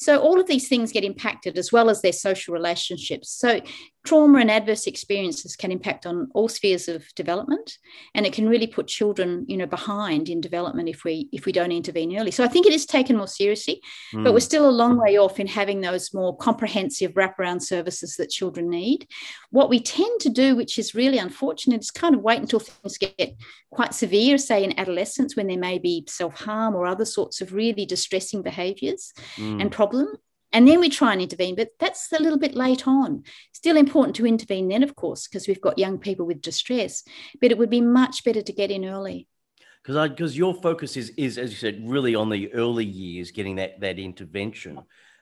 So, 0.00 0.20
all 0.20 0.40
of 0.40 0.46
these 0.46 0.68
things 0.68 0.92
get 0.92 1.04
impacted 1.04 1.58
as 1.58 1.72
well 1.72 1.90
as 1.90 2.02
their 2.02 2.12
social 2.12 2.54
relationships. 2.54 3.30
So, 3.30 3.60
trauma 4.08 4.38
and 4.38 4.50
adverse 4.50 4.86
experiences 4.86 5.54
can 5.54 5.70
impact 5.70 6.06
on 6.06 6.30
all 6.32 6.48
spheres 6.48 6.88
of 6.88 7.04
development 7.14 7.76
and 8.14 8.24
it 8.24 8.32
can 8.32 8.48
really 8.48 8.66
put 8.66 8.86
children 8.86 9.44
you 9.46 9.56
know 9.56 9.66
behind 9.66 10.30
in 10.30 10.40
development 10.40 10.88
if 10.88 11.04
we 11.04 11.28
if 11.30 11.44
we 11.44 11.52
don't 11.52 11.72
intervene 11.72 12.18
early 12.18 12.30
so 12.30 12.42
i 12.42 12.48
think 12.48 12.64
it 12.64 12.72
is 12.72 12.86
taken 12.86 13.18
more 13.18 13.26
seriously 13.26 13.82
mm. 14.14 14.24
but 14.24 14.32
we're 14.32 14.40
still 14.40 14.66
a 14.66 14.70
long 14.70 14.96
way 14.96 15.18
off 15.18 15.38
in 15.38 15.46
having 15.46 15.82
those 15.82 16.14
more 16.14 16.34
comprehensive 16.38 17.12
wraparound 17.12 17.60
services 17.60 18.16
that 18.16 18.30
children 18.30 18.70
need 18.70 19.06
what 19.50 19.68
we 19.68 19.78
tend 19.78 20.18
to 20.20 20.30
do 20.30 20.56
which 20.56 20.78
is 20.78 20.94
really 20.94 21.18
unfortunate 21.18 21.82
is 21.82 21.90
kind 21.90 22.14
of 22.14 22.22
wait 22.22 22.40
until 22.40 22.60
things 22.60 22.96
get 22.96 23.36
quite 23.70 23.92
severe 23.92 24.38
say 24.38 24.64
in 24.64 24.78
adolescence 24.80 25.36
when 25.36 25.48
there 25.48 25.58
may 25.58 25.78
be 25.78 26.02
self-harm 26.08 26.74
or 26.74 26.86
other 26.86 27.04
sorts 27.04 27.42
of 27.42 27.52
really 27.52 27.84
distressing 27.84 28.40
behaviors 28.40 29.12
mm. 29.36 29.60
and 29.60 29.70
problems 29.70 30.16
and 30.52 30.66
then 30.66 30.80
we 30.80 30.88
try 30.88 31.12
and 31.12 31.20
intervene, 31.20 31.54
but 31.54 31.70
that's 31.78 32.10
a 32.12 32.22
little 32.22 32.38
bit 32.38 32.54
late 32.54 32.86
on. 32.86 33.24
Still 33.52 33.76
important 33.76 34.16
to 34.16 34.26
intervene 34.26 34.68
then, 34.68 34.82
of 34.82 34.96
course, 34.96 35.28
because 35.28 35.46
we've 35.46 35.60
got 35.60 35.78
young 35.78 35.98
people 35.98 36.26
with 36.26 36.40
distress, 36.40 37.04
but 37.40 37.50
it 37.50 37.58
would 37.58 37.70
be 37.70 37.80
much 37.80 38.24
better 38.24 38.42
to 38.42 38.52
get 38.52 38.70
in 38.70 38.84
early. 38.84 39.26
Because 39.82 39.96
I 39.96 40.08
because 40.08 40.36
your 40.36 40.54
focus 40.54 40.96
is 40.96 41.10
is 41.16 41.38
as 41.38 41.50
you 41.50 41.56
said 41.56 41.82
really 41.84 42.14
on 42.14 42.30
the 42.30 42.52
early 42.52 42.84
years, 42.84 43.30
getting 43.30 43.56
that 43.56 43.80
that 43.80 43.98
intervention. 43.98 44.80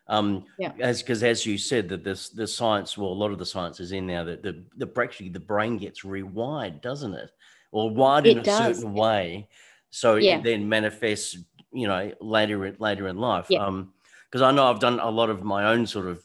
Um, 0.09 0.45
yeah. 0.59 0.73
As 0.81 1.03
because 1.03 1.23
as 1.23 1.45
you 1.45 1.59
said 1.59 1.89
that 1.89 2.05
this 2.05 2.29
the 2.29 2.47
science, 2.47 2.97
well, 2.97 3.11
a 3.11 3.15
lot 3.15 3.33
of 3.33 3.39
the 3.39 3.47
science 3.47 3.81
is 3.81 3.93
in 3.93 4.07
now 4.07 4.25
that 4.25 4.43
the 4.43 4.65
the 4.77 4.89
actually 5.01 5.31
the 5.31 5.41
brain 5.41 5.79
gets 5.79 6.03
rewired, 6.03 6.81
doesn't 6.81 7.15
it, 7.15 7.31
or 7.73 7.91
wired 7.91 8.27
in 8.27 8.39
a 8.39 8.43
does. 8.43 8.79
certain 8.79 8.93
way, 8.93 9.49
so 9.91 10.17
yeah. 10.17 10.39
it 10.39 10.45
then 10.45 10.69
manifests, 10.69 11.37
you 11.73 11.89
know, 11.89 12.13
later 12.21 12.77
later 12.79 13.09
in 13.09 13.17
life. 13.17 13.47
Yeah. 13.49 13.65
Um, 13.65 13.93
because 14.37 14.53
I 14.53 14.55
know 14.55 14.67
I've 14.67 14.81
done 14.81 15.01
a 15.01 15.09
lot 15.09 15.31
of 15.31 15.45
my 15.45 15.73
own 15.73 15.87
sort 15.87 16.07
of, 16.07 16.23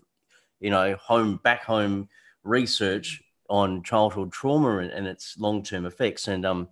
you 0.60 0.70
know, 0.70 0.98
home 0.98 1.40
back 1.46 1.64
home 1.64 2.10
research 2.44 3.24
on 3.50 3.84
childhood 3.84 4.34
trauma 4.34 4.80
and, 4.80 4.92
and 4.92 5.08
its 5.08 5.38
long 5.40 5.64
term 5.64 5.86
effects, 5.86 6.28
and 6.28 6.46
um, 6.46 6.68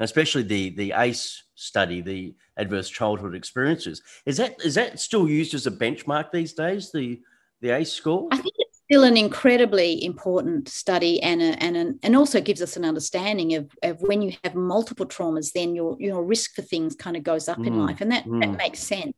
especially 0.00 0.42
the 0.42 0.68
the 0.76 0.92
ACE 0.94 1.44
study, 1.54 2.02
the 2.02 2.34
adverse 2.58 2.90
childhood 2.90 3.34
experiences. 3.34 4.02
Is 4.26 4.36
that 4.36 4.62
is 4.62 4.74
that 4.74 5.00
still 5.00 5.26
used 5.26 5.54
as 5.54 5.66
a 5.66 5.70
benchmark 5.70 6.30
these 6.30 6.52
days? 6.52 6.92
The 6.92 7.22
the 7.62 7.70
ACE 7.70 7.90
score. 7.90 8.28
I 8.30 8.36
think 8.36 8.54
it's 8.58 8.82
still 8.84 9.04
an 9.04 9.16
incredibly 9.16 10.04
important 10.04 10.68
study, 10.68 11.22
and 11.22 11.40
a, 11.40 11.62
and 11.62 11.74
an, 11.74 12.00
and 12.02 12.14
also 12.14 12.38
gives 12.38 12.60
us 12.60 12.76
an 12.76 12.84
understanding 12.84 13.54
of, 13.54 13.70
of 13.82 13.98
when 14.02 14.20
you 14.20 14.34
have 14.44 14.54
multiple 14.54 15.06
traumas, 15.06 15.52
then 15.54 15.74
your 15.74 15.96
your 15.98 16.22
risk 16.22 16.54
for 16.54 16.60
things 16.60 16.94
kind 16.94 17.16
of 17.16 17.22
goes 17.22 17.48
up 17.48 17.56
mm. 17.56 17.68
in 17.68 17.86
life, 17.86 18.02
and 18.02 18.12
that 18.12 18.26
mm. 18.26 18.42
that 18.42 18.58
makes 18.58 18.80
sense. 18.80 19.14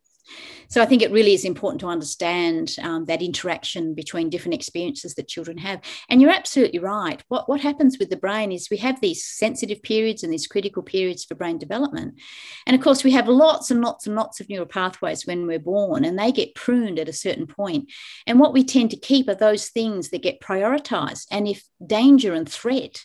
So 0.69 0.83
I 0.83 0.87
think 0.87 1.03
it 1.03 1.13
really 1.13 1.35
is 1.35 1.45
important 1.45 1.81
to 1.81 1.89
understand 1.89 2.77
um, 2.83 3.05
that 3.07 3.23
interaction 3.23 3.95
between 3.95 4.31
different 4.31 4.55
experiences 4.55 5.15
that 5.15 5.29
children 5.29 5.59
have. 5.59 5.81
And 6.09 6.21
you're 6.21 6.31
absolutely 6.31 6.79
right. 6.79 7.23
What, 7.29 7.49
what 7.49 7.61
happens 7.61 7.99
with 7.99 8.11
the 8.11 8.17
brain 8.17 8.51
is 8.51 8.71
we 8.71 8.79
have 8.79 9.01
these 9.01 9.25
sensitive 9.25 9.83
periods 9.83 10.23
and 10.23 10.33
these 10.33 10.47
critical 10.47 10.83
periods 10.83 11.25
for 11.25 11.35
brain 11.35 11.59
development. 11.59 12.21
And 12.67 12.75
of 12.75 12.83
course, 12.83 13.05
we 13.05 13.13
have 13.13 13.29
lots 13.29 13.71
and 13.71 13.81
lots 13.81 14.07
and 14.07 14.17
lots 14.17 14.41
of 14.41 14.49
neural 14.49 14.67
pathways 14.67 15.27
when 15.27 15.47
we're 15.47 15.59
born, 15.59 16.05
and 16.05 16.19
they 16.19 16.33
get 16.33 16.55
pruned 16.55 16.99
at 16.99 17.09
a 17.09 17.13
certain 17.13 17.47
point. 17.47 17.93
And 18.27 18.41
what 18.41 18.53
we 18.53 18.65
tend 18.65 18.91
to 18.91 18.97
keep 18.97 19.29
are 19.29 19.35
those 19.35 19.69
things 19.69 20.11
that 20.11 20.23
get 20.23 20.41
prioritized. 20.41 21.27
And 21.31 21.47
if 21.47 21.63
danger 21.85 22.35
and 22.35 22.49
threat 22.49 23.05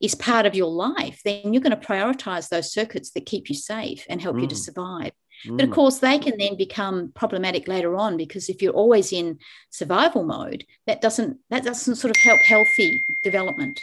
is 0.00 0.14
part 0.14 0.46
of 0.46 0.54
your 0.54 0.70
life, 0.70 1.20
then 1.24 1.52
you're 1.52 1.62
going 1.62 1.78
to 1.78 1.86
prioritize 1.86 2.48
those 2.48 2.72
circuits 2.72 3.10
that 3.10 3.26
keep 3.26 3.48
you 3.48 3.56
safe 3.56 4.04
and 4.08 4.22
help 4.22 4.36
mm. 4.36 4.42
you 4.42 4.46
to 4.48 4.54
mm. 4.54 4.58
survive. 4.58 5.12
Mm. 5.46 5.56
But 5.56 5.64
of 5.64 5.70
mm. 5.70 5.74
course, 5.74 5.98
they 5.98 6.18
can 6.18 6.36
then 6.38 6.56
become 6.56 7.12
problematic 7.14 7.68
later 7.68 7.96
on 7.96 8.16
because 8.16 8.48
if 8.48 8.62
you're 8.62 8.72
always 8.72 9.12
in 9.12 9.38
survival 9.70 10.24
mode, 10.24 10.64
that 10.86 11.00
doesn't 11.00 11.38
that 11.50 11.64
doesn't 11.64 11.96
sort 11.96 12.10
of 12.10 12.20
help 12.22 12.40
healthy 12.40 13.04
development. 13.22 13.80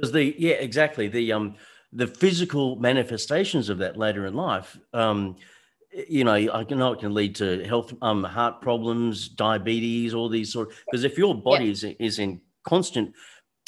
Does 0.00 0.12
the 0.12 0.34
yeah 0.38 0.54
exactly 0.54 1.08
the 1.08 1.32
um 1.32 1.56
the 1.92 2.06
physical 2.06 2.76
manifestations 2.76 3.68
of 3.68 3.78
that 3.78 3.96
later 3.96 4.26
in 4.26 4.34
life. 4.34 4.78
Um, 4.92 5.36
you 6.08 6.24
know, 6.24 6.32
I 6.32 6.64
can 6.64 6.78
know 6.78 6.92
it 6.92 7.00
can 7.00 7.12
lead 7.12 7.34
to 7.36 7.64
health, 7.64 7.92
um, 8.00 8.24
heart 8.24 8.62
problems, 8.62 9.28
diabetes, 9.28 10.14
all 10.14 10.30
these 10.30 10.52
sort. 10.52 10.72
Because 10.86 11.04
if 11.04 11.18
your 11.18 11.34
body 11.34 11.66
yeah. 11.66 11.72
is 11.72 11.84
is 11.98 12.18
in 12.18 12.40
constant 12.64 13.14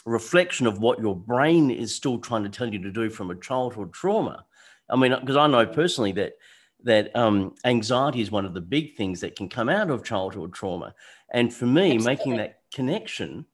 reflection 0.07 0.66
of 0.66 0.78
what 0.78 0.99
your 0.99 1.14
brain 1.14 1.71
is 1.71 1.95
still 1.95 2.19
trying 2.19 2.43
to 2.45 2.49
tell 2.49 2.73
you 2.73 2.83
to 2.83 2.90
do 2.90 3.11
from 3.11 3.31
a 3.31 3.35
childhood 3.35 3.93
trauma, 3.93 4.45
I 4.88 4.97
mean, 4.97 5.14
because 5.21 5.37
I 5.37 5.47
know 5.47 5.66
personally 5.66 6.12
that 6.12 6.35
that 6.84 7.14
um, 7.16 7.54
anxiety 7.64 8.20
is 8.20 8.30
one 8.30 8.44
of 8.44 8.54
the 8.54 8.60
big 8.60 8.96
things 8.96 9.20
that 9.20 9.36
can 9.36 9.48
come 9.48 9.68
out 9.68 9.90
of 9.90 10.04
childhood 10.04 10.52
trauma. 10.52 10.94
And 11.32 11.52
for 11.52 11.66
me, 11.66 11.94
Absolutely. 11.94 12.06
making 12.06 12.36
that 12.36 12.60
connection, 12.72 13.46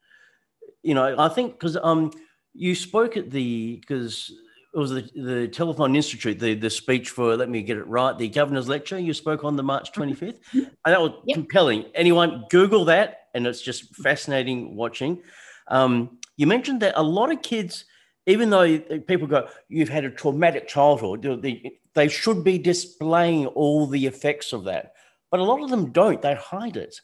you 0.83 0.95
know, 0.95 1.15
I 1.19 1.29
think 1.29 1.53
because 1.53 1.77
um, 1.83 2.13
you 2.53 2.75
spoke 2.75 3.17
at 3.17 3.31
the 3.31 3.77
because 3.77 4.31
it 4.73 4.79
was 4.79 4.91
the, 4.91 5.03
the 5.15 5.49
Telethon 5.49 5.97
Institute, 5.97 6.39
the, 6.39 6.55
the 6.55 6.71
speech 6.71 7.11
for, 7.11 7.37
let 7.37 7.49
me 7.49 7.63
get 7.63 7.77
it 7.77 7.87
right, 7.87 8.17
the 8.17 8.29
governor's 8.29 8.69
lecture 8.69 8.99
you 8.99 9.13
spoke 9.13 9.43
on 9.43 9.57
the 9.57 9.65
March 9.65 9.93
25th. 9.93 10.21
Mm-hmm. 10.21 10.59
And 10.59 10.69
that 10.85 11.01
was 11.01 11.13
yep. 11.27 11.35
compelling. 11.35 11.87
Anyone 11.95 12.45
Google 12.51 12.85
that, 12.85 13.23
and 13.35 13.47
it's 13.47 13.61
just 13.61 13.95
fascinating 13.97 14.77
watching. 14.77 15.23
Um, 15.67 16.19
you 16.37 16.47
mentioned 16.47 16.81
that 16.83 16.95
a 16.97 17.03
lot 17.03 17.33
of 17.33 17.43
kids, 17.43 17.85
even 18.31 18.51
though 18.51 18.79
people 18.79 19.27
go, 19.27 19.49
you've 19.69 19.89
had 19.89 20.05
a 20.05 20.11
traumatic 20.11 20.69
childhood, 20.69 21.23
they 21.95 22.09
should 22.09 22.45
be 22.45 22.59
displaying 22.59 23.47
all 23.47 23.87
the 23.87 24.07
effects 24.07 24.53
of 24.53 24.65
that. 24.65 24.95
But 25.31 25.41
a 25.41 25.45
lot 25.45 25.63
of 25.63 25.71
them 25.71 25.91
don't. 25.91 26.23
They 26.23 26.35
hide 26.35 26.77
it. 26.77 27.01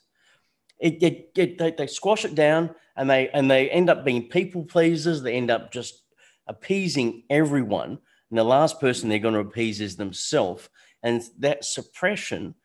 It, 0.79 1.03
it, 1.03 1.31
it 1.35 1.57
they, 1.57 1.71
they 1.71 1.87
squash 1.87 2.23
it 2.23 2.35
down 2.35 2.73
and 2.95 3.09
they 3.09 3.29
and 3.29 3.49
they 3.49 3.69
end 3.69 3.89
up 3.89 4.05
being 4.05 4.29
people 4.29 4.63
pleasers. 4.63 5.21
They 5.21 5.33
end 5.33 5.49
up 5.49 5.71
just 5.71 6.03
appeasing 6.47 7.23
everyone. 7.29 7.97
And 8.29 8.37
the 8.37 8.43
last 8.43 8.79
person 8.79 9.09
they're 9.09 9.19
going 9.19 9.33
to 9.33 9.39
appease 9.39 9.81
is 9.81 9.95
themselves. 9.95 10.69
And 11.03 11.21
that 11.39 11.65
suppression 11.65 12.55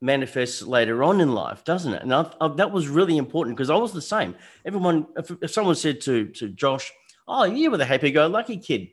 manifests 0.00 0.62
later 0.62 1.02
on 1.02 1.20
in 1.20 1.32
life, 1.32 1.64
doesn't 1.64 1.92
it? 1.92 2.02
And 2.02 2.14
I've, 2.14 2.32
I've, 2.40 2.56
that 2.56 2.72
was 2.72 2.88
really 2.88 3.16
important 3.16 3.56
because 3.56 3.70
I 3.70 3.76
was 3.76 3.92
the 3.92 4.02
same. 4.02 4.34
Everyone, 4.64 5.06
if, 5.16 5.30
if 5.42 5.50
someone 5.50 5.74
said 5.74 6.00
to 6.02 6.28
to 6.28 6.48
Josh, 6.48 6.90
"Oh, 7.30 7.44
you 7.44 7.70
were 7.70 7.76
the 7.76 7.84
happy-go-lucky 7.84 8.58
kid," 8.58 8.88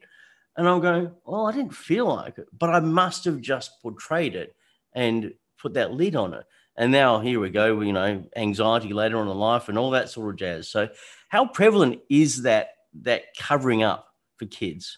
And 0.58 0.68
I'm 0.68 0.82
going, 0.82 1.12
oh, 1.26 1.46
I 1.46 1.52
didn't 1.52 1.76
feel 1.76 2.08
like 2.08 2.40
it, 2.40 2.48
but 2.58 2.72
I 2.72 2.80
must 2.80 3.26
have 3.26 3.40
just 3.40 3.80
portrayed 3.82 4.36
it 4.36 4.56
and 4.94 5.34
put 5.62 5.76
that 5.76 5.94
lid 5.94 6.16
on 6.16 6.34
it. 6.34 6.46
And 6.76 6.92
now 6.92 7.20
here 7.20 7.40
we 7.40 7.52
go, 7.52 7.82
you 7.82 7.94
know, 7.94 8.26
anxiety 8.36 8.92
later 8.92 9.20
on 9.20 9.28
in 9.28 9.38
life 9.38 9.70
and 9.70 9.78
all 9.78 9.92
that 9.92 10.10
sort 10.10 10.30
of 10.30 10.36
jazz. 10.36 10.68
So, 10.68 10.90
how 11.30 11.46
prevalent 11.46 12.02
is 12.10 12.44
that 12.44 12.70
that 13.02 13.24
covering 13.38 13.84
up 13.84 14.08
for 14.38 14.46
kids? 14.46 14.98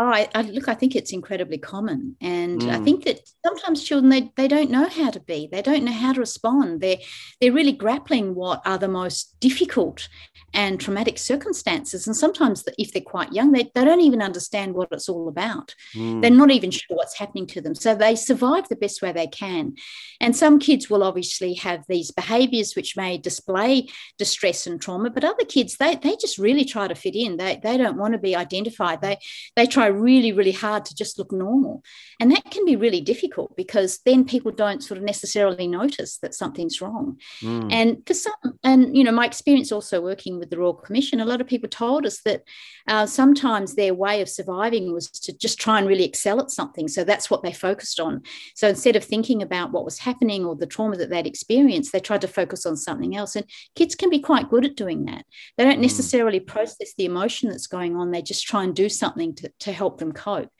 Oh, 0.00 0.06
I, 0.06 0.28
I, 0.32 0.42
look, 0.42 0.68
I 0.68 0.74
think 0.74 0.94
it's 0.94 1.12
incredibly 1.12 1.58
common. 1.58 2.16
And 2.20 2.60
Mm. 2.60 2.70
I 2.70 2.78
think 2.84 3.04
that 3.04 3.20
sometimes 3.44 3.82
children, 3.82 4.10
they, 4.10 4.32
they 4.36 4.46
don't 4.48 4.70
know 4.70 4.88
how 4.88 5.10
to 5.10 5.20
be. 5.20 5.48
They 5.50 5.60
don't 5.62 5.84
know 5.84 5.92
how 5.92 6.12
to 6.12 6.20
respond. 6.20 6.80
They're, 6.80 6.98
they're 7.40 7.52
really 7.52 7.72
grappling 7.72 8.34
what 8.34 8.62
are 8.64 8.78
the 8.78 8.88
most 8.88 9.34
difficult 9.40 10.08
and 10.54 10.80
traumatic 10.80 11.18
circumstances. 11.18 12.06
And 12.06 12.16
sometimes, 12.16 12.64
if 12.78 12.92
they're 12.92 13.02
quite 13.02 13.32
young, 13.32 13.52
they, 13.52 13.70
they 13.74 13.84
don't 13.84 14.00
even 14.00 14.22
understand 14.22 14.74
what 14.74 14.88
it's 14.92 15.08
all 15.08 15.28
about. 15.28 15.74
Mm. 15.94 16.22
They're 16.22 16.30
not 16.30 16.50
even 16.52 16.70
sure 16.70 16.96
what's 16.96 17.18
happening 17.18 17.46
to 17.48 17.60
them. 17.60 17.74
So 17.74 17.94
they 17.94 18.14
survive 18.14 18.68
the 18.68 18.76
best 18.76 19.02
way 19.02 19.12
they 19.12 19.26
can. 19.26 19.74
And 20.20 20.34
some 20.34 20.58
kids 20.58 20.88
will 20.88 21.02
obviously 21.02 21.54
have 21.54 21.84
these 21.88 22.10
behaviors 22.12 22.74
which 22.74 22.96
may 22.96 23.18
display 23.18 23.88
distress 24.16 24.66
and 24.66 24.80
trauma, 24.80 25.10
but 25.10 25.24
other 25.24 25.44
kids, 25.44 25.76
they, 25.76 25.96
they 25.96 26.16
just 26.16 26.38
really 26.38 26.64
try 26.64 26.88
to 26.88 26.94
fit 26.94 27.14
in. 27.14 27.36
They, 27.36 27.60
they 27.62 27.76
don't 27.76 27.98
want 27.98 28.12
to 28.12 28.18
be 28.18 28.34
identified. 28.34 29.00
They, 29.00 29.18
they 29.54 29.66
try 29.66 29.87
really, 29.88 30.32
really 30.32 30.52
hard 30.52 30.84
to 30.86 30.94
just 30.94 31.18
look 31.18 31.32
normal. 31.32 31.82
And 32.20 32.30
that 32.32 32.50
can 32.50 32.64
be 32.64 32.76
really 32.76 33.00
difficult 33.00 33.56
because 33.56 34.00
then 34.04 34.24
people 34.24 34.52
don't 34.52 34.82
sort 34.82 34.98
of 34.98 35.04
necessarily 35.04 35.66
notice 35.66 36.18
that 36.18 36.34
something's 36.34 36.80
wrong. 36.80 37.18
Mm. 37.42 37.72
And 37.72 38.06
for 38.06 38.14
some, 38.14 38.58
and 38.62 38.96
you 38.96 39.04
know, 39.04 39.12
my 39.12 39.26
experience 39.26 39.72
also 39.72 40.00
working 40.00 40.38
with 40.38 40.50
the 40.50 40.58
Royal 40.58 40.74
Commission, 40.74 41.20
a 41.20 41.24
lot 41.24 41.40
of 41.40 41.46
people 41.46 41.68
told 41.68 42.06
us 42.06 42.20
that 42.22 42.42
uh, 42.86 43.06
sometimes 43.06 43.74
their 43.74 43.94
way 43.94 44.20
of 44.20 44.28
surviving 44.28 44.92
was 44.92 45.10
to 45.10 45.36
just 45.36 45.58
try 45.58 45.78
and 45.78 45.88
really 45.88 46.04
excel 46.04 46.40
at 46.40 46.50
something. 46.50 46.88
So 46.88 47.04
that's 47.04 47.30
what 47.30 47.42
they 47.42 47.52
focused 47.52 48.00
on. 48.00 48.22
So 48.54 48.68
instead 48.68 48.96
of 48.96 49.04
thinking 49.04 49.42
about 49.42 49.72
what 49.72 49.84
was 49.84 49.98
happening 49.98 50.44
or 50.44 50.54
the 50.56 50.66
trauma 50.66 50.96
that 50.96 51.10
they'd 51.10 51.26
experienced, 51.26 51.92
they 51.92 52.00
tried 52.00 52.20
to 52.22 52.28
focus 52.28 52.66
on 52.66 52.76
something 52.76 53.16
else. 53.16 53.36
And 53.36 53.46
kids 53.74 53.94
can 53.94 54.10
be 54.10 54.20
quite 54.20 54.50
good 54.50 54.64
at 54.64 54.76
doing 54.76 55.04
that. 55.06 55.24
They 55.56 55.64
don't 55.64 55.78
Mm. 55.78 55.82
necessarily 55.82 56.40
process 56.40 56.94
the 56.96 57.04
emotion 57.04 57.48
that's 57.48 57.66
going 57.66 57.96
on. 57.96 58.10
They 58.10 58.22
just 58.22 58.46
try 58.46 58.64
and 58.64 58.74
do 58.74 58.88
something 58.88 59.34
to, 59.36 59.52
to 59.60 59.72
help 59.78 59.98
them 59.98 60.12
cope. 60.12 60.50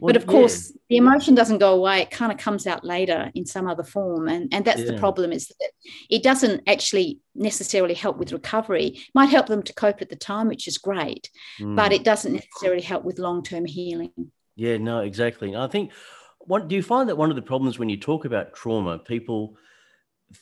Well, 0.00 0.08
but 0.08 0.16
of 0.16 0.24
yeah. 0.24 0.34
course, 0.34 0.76
the 0.90 0.98
emotion 1.04 1.34
doesn't 1.34 1.58
go 1.66 1.72
away. 1.74 2.02
It 2.02 2.10
kind 2.10 2.32
of 2.32 2.38
comes 2.38 2.66
out 2.66 2.84
later 2.84 3.30
in 3.34 3.46
some 3.46 3.66
other 3.66 3.84
form. 3.84 4.28
And, 4.28 4.52
and 4.52 4.64
that's 4.64 4.84
the 4.84 4.98
problem 4.98 5.32
is 5.32 5.48
that 5.48 5.70
it 6.10 6.22
doesn't 6.22 6.62
actually 6.66 7.20
necessarily 7.34 7.94
help 7.94 8.16
with 8.18 8.32
recovery. 8.32 8.86
It 8.86 9.14
might 9.14 9.30
help 9.36 9.46
them 9.46 9.62
to 9.62 9.72
cope 9.72 10.02
at 10.02 10.10
the 10.10 10.16
time, 10.16 10.48
which 10.48 10.68
is 10.68 10.78
great, 10.78 11.30
Mm. 11.60 11.76
but 11.76 11.92
it 11.92 12.04
doesn't 12.04 12.32
necessarily 12.32 12.82
help 12.82 13.04
with 13.04 13.18
long-term 13.18 13.64
healing. 13.64 14.12
Yeah, 14.56 14.76
no, 14.78 15.00
exactly. 15.00 15.48
And 15.52 15.62
I 15.62 15.68
think, 15.68 15.92
what 16.40 16.68
do 16.68 16.74
you 16.76 16.82
find 16.82 17.08
that 17.08 17.16
one 17.16 17.30
of 17.30 17.36
the 17.36 17.50
problems 17.52 17.78
when 17.78 17.88
you 17.88 17.96
talk 17.96 18.24
about 18.24 18.54
trauma, 18.54 18.98
people 18.98 19.56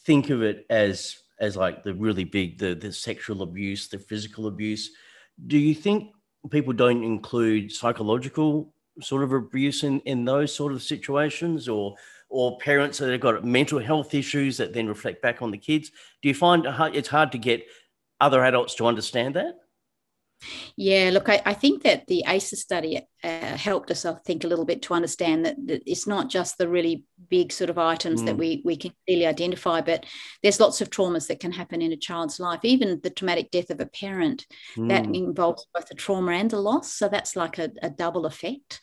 think 0.06 0.30
of 0.30 0.42
it 0.42 0.66
as 0.70 1.16
as 1.40 1.56
like 1.56 1.82
the 1.82 1.94
really 1.94 2.24
big, 2.24 2.58
the 2.58 2.74
the 2.74 2.92
sexual 2.92 3.42
abuse, 3.42 3.88
the 3.88 3.98
physical 3.98 4.46
abuse. 4.46 4.90
Do 5.46 5.58
you 5.58 5.74
think 5.74 6.12
people 6.50 6.72
don't 6.72 7.04
include 7.04 7.72
psychological 7.72 8.72
sort 9.00 9.22
of 9.22 9.32
abuse 9.32 9.84
in 9.84 10.00
in 10.00 10.24
those 10.24 10.54
sort 10.54 10.72
of 10.72 10.82
situations, 10.82 11.68
or 11.68 11.94
or 12.28 12.58
parents 12.58 12.98
that 12.98 13.10
have 13.10 13.20
got 13.20 13.44
mental 13.44 13.78
health 13.78 14.14
issues 14.14 14.56
that 14.56 14.72
then 14.72 14.88
reflect 14.88 15.22
back 15.22 15.42
on 15.42 15.50
the 15.50 15.58
kids? 15.58 15.90
Do 16.22 16.28
you 16.28 16.34
find 16.34 16.66
it's 16.94 17.08
hard 17.08 17.32
to 17.32 17.38
get 17.38 17.64
other 18.20 18.44
adults 18.44 18.74
to 18.76 18.86
understand 18.86 19.36
that? 19.36 19.61
Yeah, 20.76 21.10
look, 21.12 21.28
I, 21.28 21.40
I 21.44 21.54
think 21.54 21.82
that 21.84 22.06
the 22.06 22.24
ACEs 22.26 22.60
study 22.60 23.00
uh, 23.22 23.56
helped 23.56 23.90
us, 23.90 24.04
I 24.04 24.14
think, 24.26 24.44
a 24.44 24.48
little 24.48 24.64
bit 24.64 24.82
to 24.82 24.94
understand 24.94 25.44
that, 25.46 25.56
that 25.66 25.82
it's 25.86 26.06
not 26.06 26.30
just 26.30 26.58
the 26.58 26.68
really 26.68 27.04
big 27.28 27.52
sort 27.52 27.70
of 27.70 27.78
items 27.78 28.22
that 28.24 28.34
Mm. 28.34 28.38
we, 28.38 28.62
we 28.64 28.76
can 28.76 28.92
clearly 29.06 29.26
identify, 29.26 29.80
but 29.80 30.04
there's 30.42 30.60
lots 30.60 30.80
of 30.80 30.90
traumas 30.90 31.28
that 31.28 31.40
can 31.40 31.52
happen 31.52 31.80
in 31.82 31.92
a 31.92 31.96
child's 31.96 32.40
life, 32.40 32.60
even 32.64 33.00
the 33.02 33.10
traumatic 33.10 33.50
death 33.50 33.70
of 33.70 33.80
a 33.80 33.86
parent 33.86 34.46
that 34.88 35.06
Mm. 35.06 35.14
involves 35.14 35.66
both 35.74 35.88
the 35.88 35.94
trauma 35.94 36.32
and 36.32 36.50
the 36.50 36.58
loss. 36.60 36.92
So 36.92 37.08
that's 37.08 37.36
like 37.36 37.58
a, 37.58 37.70
a 37.82 37.90
double 37.90 38.26
effect. 38.26 38.80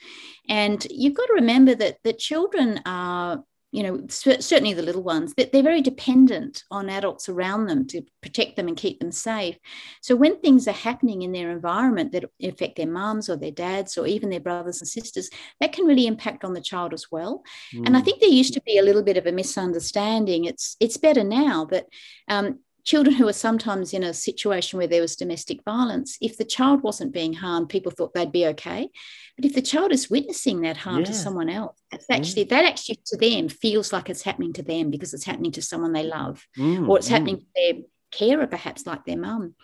And 0.47 0.85
you've 0.89 1.13
got 1.15 1.27
to 1.27 1.33
remember 1.33 1.75
that 1.75 1.97
that 2.03 2.19
children 2.19 2.81
are, 2.85 3.43
you 3.71 3.83
know, 3.83 4.01
certainly 4.09 4.73
the 4.73 4.81
little 4.81 5.03
ones, 5.03 5.33
that 5.35 5.51
they're 5.51 5.61
very 5.61 5.81
dependent 5.81 6.63
on 6.71 6.89
adults 6.89 7.29
around 7.29 7.67
them 7.67 7.85
to 7.87 8.01
protect 8.21 8.55
them 8.55 8.67
and 8.67 8.75
keep 8.75 8.99
them 8.99 9.11
safe. 9.11 9.57
So 10.01 10.15
when 10.15 10.39
things 10.39 10.67
are 10.67 10.71
happening 10.71 11.21
in 11.21 11.31
their 11.31 11.51
environment 11.51 12.11
that 12.13 12.25
affect 12.41 12.77
their 12.77 12.87
mums 12.87 13.29
or 13.29 13.35
their 13.35 13.51
dads 13.51 13.97
or 13.97 14.07
even 14.07 14.29
their 14.29 14.39
brothers 14.39 14.81
and 14.81 14.87
sisters, 14.87 15.29
that 15.61 15.71
can 15.71 15.85
really 15.85 16.07
impact 16.07 16.43
on 16.43 16.53
the 16.53 16.61
child 16.61 16.93
as 16.93 17.05
well. 17.11 17.43
And 17.85 17.95
I 17.95 18.01
Mm. 18.01 18.05
think 18.05 18.21
there 18.21 18.29
used 18.29 18.53
to 18.55 18.61
be 18.65 18.77
a 18.79 18.83
little 18.83 19.03
bit 19.03 19.17
of 19.17 19.27
a 19.27 19.31
misunderstanding. 19.31 20.45
It's 20.45 20.75
it's 20.79 20.97
better 20.97 21.23
now 21.23 21.65
that 21.65 21.85
um, 22.27 22.59
children 22.83 23.15
who 23.15 23.27
are 23.27 23.33
sometimes 23.33 23.93
in 23.93 24.03
a 24.03 24.13
situation 24.13 24.77
where 24.77 24.87
there 24.87 25.01
was 25.01 25.15
domestic 25.15 25.63
violence, 25.63 26.17
if 26.21 26.37
the 26.37 26.45
child 26.45 26.81
wasn't 26.83 27.13
being 27.13 27.33
harmed, 27.33 27.69
people 27.69 27.91
thought 27.91 28.13
they'd 28.13 28.31
be 28.31 28.47
okay. 28.47 28.89
But 29.35 29.45
if 29.45 29.53
the 29.53 29.61
child 29.61 29.91
is 29.91 30.09
witnessing 30.09 30.61
that 30.61 30.77
harm 30.77 31.03
to 31.03 31.13
someone 31.13 31.49
else, 31.49 31.77
that's 31.91 32.05
Yeah. 32.09 32.15
actually 32.17 32.43
that 32.45 32.65
actually 32.65 32.99
to 33.05 33.17
them 33.17 33.49
feels 33.49 33.93
like 33.93 34.09
it's 34.09 34.23
happening 34.23 34.53
to 34.53 34.63
them 34.63 34.89
because 34.91 35.13
it's 35.13 35.25
happening 35.25 35.51
to 35.53 35.61
someone 35.61 35.93
they 35.93 36.03
love 36.03 36.45
Mm, 36.57 36.87
or 36.89 36.97
it's 36.97 37.07
mm. 37.07 37.11
happening 37.11 37.37
to 37.39 37.45
their 37.55 37.73
carer, 38.11 38.47
perhaps 38.47 38.85
like 38.87 39.05
their 39.05 39.17
mum. 39.17 39.55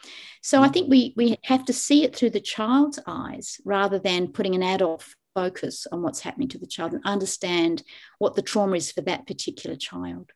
So 0.41 0.61
I 0.61 0.67
think 0.67 0.89
we 0.89 1.13
we 1.17 1.37
have 1.43 1.65
to 1.65 1.73
see 1.73 2.03
it 2.03 2.15
through 2.15 2.29
the 2.31 2.39
child's 2.39 2.99
eyes 3.07 3.59
rather 3.65 3.99
than 3.99 4.27
putting 4.31 4.55
an 4.55 4.63
adult 4.63 5.03
focus 5.33 5.85
on 5.91 6.01
what's 6.01 6.21
happening 6.21 6.47
to 6.49 6.57
the 6.57 6.67
child 6.67 6.93
and 6.93 7.01
understand 7.05 7.83
what 8.19 8.35
the 8.35 8.41
trauma 8.41 8.75
is 8.77 8.91
for 8.91 9.01
that 9.01 9.27
particular 9.27 9.75
child. 9.75 10.31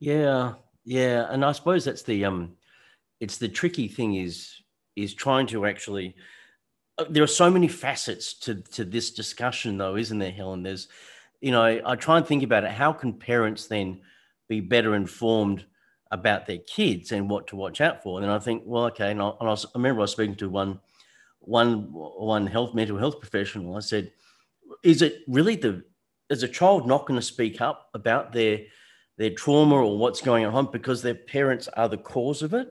Yeah, 0.00 0.54
yeah, 0.84 1.26
and 1.30 1.44
I 1.44 1.52
suppose 1.52 1.84
that's 1.84 2.02
the 2.02 2.24
um, 2.24 2.56
it's 3.20 3.38
the 3.38 3.48
tricky 3.48 3.88
thing 3.88 4.14
is 4.16 4.54
is 4.96 5.14
trying 5.14 5.46
to 5.48 5.66
actually. 5.66 6.14
uh, 6.98 7.04
There 7.08 7.22
are 7.22 7.26
so 7.42 7.50
many 7.50 7.68
facets 7.68 8.34
to 8.40 8.56
to 8.76 8.84
this 8.84 9.10
discussion, 9.12 9.78
though, 9.78 9.96
isn't 9.96 10.18
there, 10.18 10.30
Helen? 10.32 10.62
There's, 10.62 10.88
you 11.40 11.50
know, 11.50 11.80
I 11.84 11.96
try 11.96 12.18
and 12.18 12.26
think 12.26 12.42
about 12.42 12.64
it. 12.64 12.70
How 12.70 12.92
can 12.92 13.12
parents 13.14 13.66
then 13.66 14.00
be 14.48 14.60
better 14.60 14.94
informed 14.94 15.64
about 16.10 16.46
their 16.46 16.58
kids 16.58 17.12
and 17.12 17.30
what 17.30 17.46
to 17.46 17.56
watch 17.56 17.80
out 17.80 18.02
for? 18.02 18.20
And 18.20 18.30
I 18.30 18.38
think, 18.38 18.64
well, 18.66 18.84
okay, 18.86 19.10
and 19.10 19.22
I, 19.22 19.28
and 19.40 19.48
I, 19.48 19.52
was, 19.52 19.64
I 19.64 19.70
remember 19.78 20.00
I 20.00 20.02
was 20.02 20.12
speaking 20.12 20.36
to 20.36 20.48
one 20.50 20.80
one 21.40 21.88
one 21.92 22.46
health 22.46 22.74
mental 22.74 22.98
health 22.98 23.18
professional. 23.20 23.76
I 23.76 23.80
said, 23.80 24.12
is 24.82 25.02
it 25.02 25.22
really 25.26 25.56
the 25.56 25.84
is 26.28 26.42
a 26.42 26.48
child 26.48 26.86
not 26.86 27.06
going 27.06 27.18
to 27.18 27.26
speak 27.26 27.60
up 27.60 27.88
about 27.94 28.32
their 28.32 28.60
their 29.18 29.30
trauma 29.30 29.76
or 29.76 29.98
what's 29.98 30.20
going 30.20 30.46
on 30.46 30.70
because 30.70 31.02
their 31.02 31.14
parents 31.14 31.68
are 31.68 31.88
the 31.88 31.98
cause 31.98 32.42
of 32.42 32.54
it. 32.54 32.70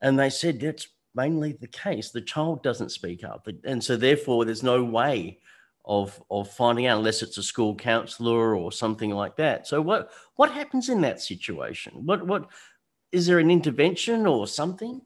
And 0.00 0.18
they 0.18 0.30
said 0.30 0.60
that's 0.60 0.88
mainly 1.14 1.52
the 1.52 1.68
case. 1.68 2.10
The 2.10 2.20
child 2.20 2.62
doesn't 2.62 2.90
speak 2.90 3.24
up. 3.24 3.48
And 3.64 3.82
so 3.82 3.96
therefore 3.96 4.44
there's 4.44 4.62
no 4.62 4.84
way 4.84 5.40
of 5.84 6.20
of 6.30 6.50
finding 6.50 6.86
out 6.86 6.98
unless 6.98 7.22
it's 7.22 7.38
a 7.38 7.42
school 7.42 7.74
counselor 7.74 8.56
or 8.56 8.72
something 8.72 9.10
like 9.10 9.36
that. 9.36 9.66
So 9.66 9.80
what 9.80 10.10
what 10.34 10.50
happens 10.50 10.88
in 10.88 11.00
that 11.02 11.20
situation? 11.20 12.04
What 12.04 12.26
what 12.26 12.48
is 13.12 13.26
there 13.26 13.38
an 13.38 13.50
intervention 13.50 14.26
or 14.26 14.46
something? 14.46 15.00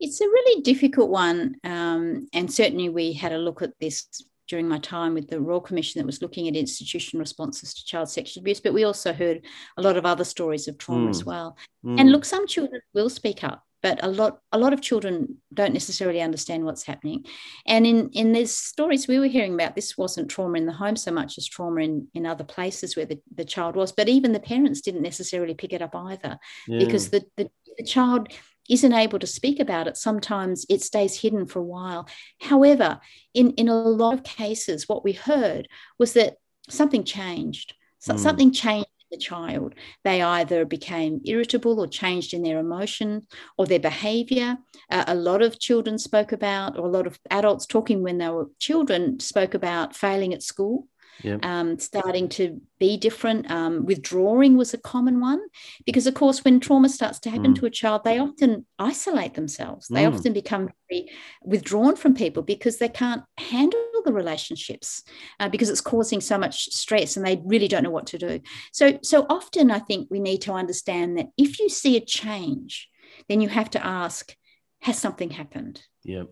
It's 0.00 0.20
a 0.20 0.24
really 0.24 0.62
difficult 0.62 1.10
one. 1.10 1.56
Um, 1.64 2.28
and 2.32 2.52
certainly 2.52 2.88
we 2.88 3.12
had 3.12 3.32
a 3.32 3.38
look 3.38 3.62
at 3.62 3.78
this 3.80 4.06
during 4.48 4.66
my 4.68 4.78
time 4.78 5.14
with 5.14 5.28
the 5.28 5.40
Royal 5.40 5.60
Commission 5.60 6.00
that 6.00 6.06
was 6.06 6.22
looking 6.22 6.48
at 6.48 6.56
institutional 6.56 7.20
responses 7.20 7.74
to 7.74 7.84
child 7.84 8.08
sexual 8.08 8.42
abuse, 8.42 8.60
but 8.60 8.74
we 8.74 8.84
also 8.84 9.12
heard 9.12 9.44
a 9.76 9.82
lot 9.82 9.96
of 9.96 10.06
other 10.06 10.24
stories 10.24 10.66
of 10.68 10.78
trauma 10.78 11.10
as 11.10 11.22
Mm. 11.22 11.26
well. 11.26 11.56
Mm, 11.84 12.00
And 12.00 12.12
look, 12.12 12.24
some 12.24 12.46
children 12.46 12.80
will 12.94 13.10
speak 13.10 13.44
up, 13.44 13.62
but 13.82 14.02
a 14.02 14.08
lot 14.08 14.40
a 14.52 14.58
lot 14.58 14.72
of 14.72 14.80
children 14.80 15.36
don't 15.52 15.74
necessarily 15.74 16.20
understand 16.22 16.64
what's 16.64 16.82
happening. 16.84 17.24
And 17.66 17.86
in 17.86 18.08
in 18.12 18.32
these 18.32 18.54
stories 18.54 19.06
we 19.06 19.18
were 19.18 19.26
hearing 19.26 19.54
about, 19.54 19.74
this 19.74 19.96
wasn't 19.98 20.30
trauma 20.30 20.58
in 20.58 20.66
the 20.66 20.72
home 20.72 20.96
so 20.96 21.12
much 21.12 21.38
as 21.38 21.46
trauma 21.46 21.82
in, 21.82 22.08
in 22.14 22.26
other 22.26 22.44
places 22.44 22.96
where 22.96 23.06
the, 23.06 23.20
the 23.34 23.44
child 23.44 23.76
was, 23.76 23.92
but 23.92 24.08
even 24.08 24.32
the 24.32 24.40
parents 24.40 24.80
didn't 24.80 25.02
necessarily 25.02 25.54
pick 25.54 25.72
it 25.72 25.82
up 25.82 25.94
either 25.94 26.38
yeah. 26.66 26.78
because 26.78 27.10
the, 27.10 27.22
the, 27.36 27.50
the 27.76 27.84
child 27.84 28.28
isn't 28.68 28.92
able 28.92 29.18
to 29.18 29.26
speak 29.26 29.60
about 29.60 29.86
it. 29.86 29.96
Sometimes 29.96 30.66
it 30.68 30.82
stays 30.82 31.20
hidden 31.20 31.46
for 31.46 31.60
a 31.60 31.64
while. 31.64 32.08
However, 32.40 33.00
in, 33.34 33.52
in 33.52 33.68
a 33.68 33.74
lot 33.74 34.14
of 34.14 34.22
cases, 34.22 34.88
what 34.88 35.04
we 35.04 35.12
heard 35.12 35.68
was 35.98 36.12
that 36.14 36.36
something 36.68 37.04
changed. 37.04 37.74
So, 37.98 38.14
Mm. 38.14 38.18
Something 38.18 38.52
changed 38.52 38.86
in 39.10 39.18
the 39.18 39.24
child. 39.24 39.74
They 40.04 40.22
either 40.22 40.64
became 40.64 41.20
irritable 41.24 41.80
or 41.80 41.86
changed 41.86 42.32
in 42.34 42.42
their 42.42 42.58
emotion 42.58 43.26
or 43.56 43.66
their 43.66 43.80
behavior. 43.80 44.58
Uh, 44.90 45.04
a 45.06 45.14
lot 45.14 45.42
of 45.42 45.58
children 45.58 45.98
spoke 45.98 46.32
about, 46.32 46.78
or 46.78 46.86
a 46.86 46.90
lot 46.90 47.06
of 47.06 47.18
adults 47.30 47.66
talking 47.66 48.02
when 48.02 48.18
they 48.18 48.28
were 48.28 48.50
children 48.58 49.18
spoke 49.18 49.54
about 49.54 49.96
failing 49.96 50.32
at 50.34 50.42
school 50.42 50.86
Yep. 51.24 51.44
um, 51.44 51.78
starting 51.78 52.28
to 52.30 52.60
be 52.78 52.96
different. 52.96 53.50
Um, 53.50 53.84
withdrawing 53.86 54.56
was 54.56 54.74
a 54.74 54.78
common 54.78 55.20
one 55.20 55.40
because, 55.84 56.06
of 56.06 56.14
course, 56.14 56.44
when 56.44 56.60
trauma 56.60 56.88
starts 56.88 57.18
to 57.20 57.30
happen 57.30 57.52
Mm. 57.54 57.58
to 57.58 57.66
a 57.66 57.70
child, 57.70 58.04
they 58.04 58.18
often 58.18 58.66
isolate 58.78 59.34
themselves. 59.34 59.88
They 59.88 60.04
Mm. 60.04 60.14
often 60.14 60.32
become 60.32 60.70
very 60.88 61.10
withdrawn 61.42 61.96
from 61.96 62.14
people 62.14 62.42
because 62.42 62.78
they 62.78 62.88
can't 62.88 63.22
handle 63.36 63.80
the 64.04 64.12
relationships 64.12 65.02
uh, 65.40 65.48
because 65.48 65.68
it's 65.70 65.80
causing 65.80 66.20
so 66.20 66.38
much 66.38 66.66
stress 66.72 67.16
and 67.16 67.26
they 67.26 67.40
really 67.44 67.68
don't 67.68 67.82
know 67.82 67.90
what 67.90 68.06
to 68.08 68.18
do. 68.18 68.40
So, 68.72 68.98
so 69.02 69.26
often, 69.28 69.70
I 69.70 69.80
think 69.80 70.08
we 70.10 70.20
need 70.20 70.42
to 70.42 70.52
understand 70.52 71.18
that 71.18 71.26
if 71.36 71.58
you 71.58 71.68
see 71.68 71.96
a 71.96 72.00
change, 72.00 72.88
then 73.28 73.40
you 73.40 73.48
have 73.48 73.70
to 73.70 73.84
ask. 73.84 74.34
has 74.82 74.96
something 74.96 75.30
happened? 75.30 75.82
Yeah. 76.04 76.22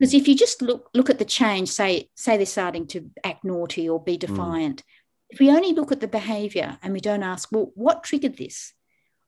Because 0.00 0.14
if 0.14 0.26
you 0.26 0.34
just 0.34 0.62
look 0.62 0.88
look 0.94 1.10
at 1.10 1.18
the 1.18 1.26
change, 1.26 1.68
say 1.68 2.08
say 2.16 2.38
they're 2.38 2.46
starting 2.46 2.86
to 2.88 3.10
act 3.22 3.44
naughty 3.44 3.86
or 3.86 4.02
be 4.02 4.16
defiant, 4.16 4.80
mm. 4.80 4.84
if 5.28 5.38
we 5.38 5.50
only 5.50 5.74
look 5.74 5.92
at 5.92 6.00
the 6.00 6.08
behaviour 6.08 6.78
and 6.82 6.94
we 6.94 7.00
don't 7.00 7.22
ask, 7.22 7.50
well, 7.52 7.70
what 7.74 8.02
triggered 8.02 8.38
this? 8.38 8.72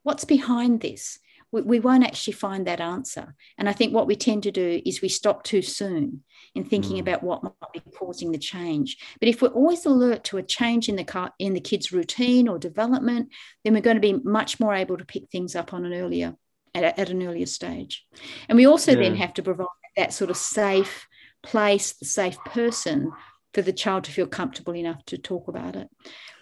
What's 0.03 0.25
behind 0.25 0.81
this? 0.81 1.19
We, 1.53 1.61
we 1.61 1.79
won't 1.79 2.05
actually 2.05 2.33
find 2.33 2.67
that 2.67 2.81
answer. 2.81 3.35
And 3.59 3.69
I 3.69 3.75
think 3.75 3.93
what 3.93 4.07
we 4.07 4.17
tend 4.17 4.45
to 4.45 4.51
do 4.51 4.81
is 4.87 5.03
we 5.03 5.11
stop 5.11 5.45
too 5.45 5.61
soon 5.61 6.25
in 6.55 6.65
thinking 6.65 6.97
mm. 6.97 7.01
about 7.01 7.23
what 7.23 7.43
might 7.43 7.73
be 7.75 7.83
causing 7.99 8.33
the 8.33 8.39
change. 8.39 8.97
But 9.21 9.29
if 9.29 9.43
we're 9.43 9.49
always 9.49 9.85
alert 9.85 10.25
to 10.25 10.39
a 10.39 10.43
change 10.43 10.89
in 10.89 10.97
the 10.97 11.05
car, 11.05 11.35
in 11.39 11.53
the 11.53 11.61
kid's 11.61 11.93
routine 11.93 12.49
or 12.49 12.59
development, 12.59 13.29
then 13.63 13.75
we're 13.75 13.83
going 13.83 14.01
to 14.01 14.01
be 14.01 14.15
much 14.25 14.59
more 14.59 14.75
able 14.75 14.97
to 14.97 15.05
pick 15.05 15.29
things 15.31 15.55
up 15.55 15.75
on 15.75 15.85
an 15.85 15.93
earlier 15.93 16.35
at, 16.75 16.99
at 16.99 17.11
an 17.11 17.23
earlier 17.23 17.45
stage. 17.45 18.07
And 18.49 18.57
we 18.57 18.67
also 18.67 18.93
yeah. 18.93 19.01
then 19.01 19.17
have 19.17 19.35
to 19.35 19.43
provide 19.43 19.67
that 19.97 20.13
sort 20.13 20.31
of 20.31 20.37
safe 20.37 21.07
place, 21.43 21.93
the 21.93 22.05
safe 22.05 22.39
person 22.45 23.13
for 23.53 23.63
the 23.63 23.73
child 23.73 24.05
to 24.05 24.13
feel 24.13 24.27
comfortable 24.27 24.75
enough 24.75 25.05
to 25.07 25.19
talk 25.19 25.49
about 25.49 25.77
it. 25.77 25.89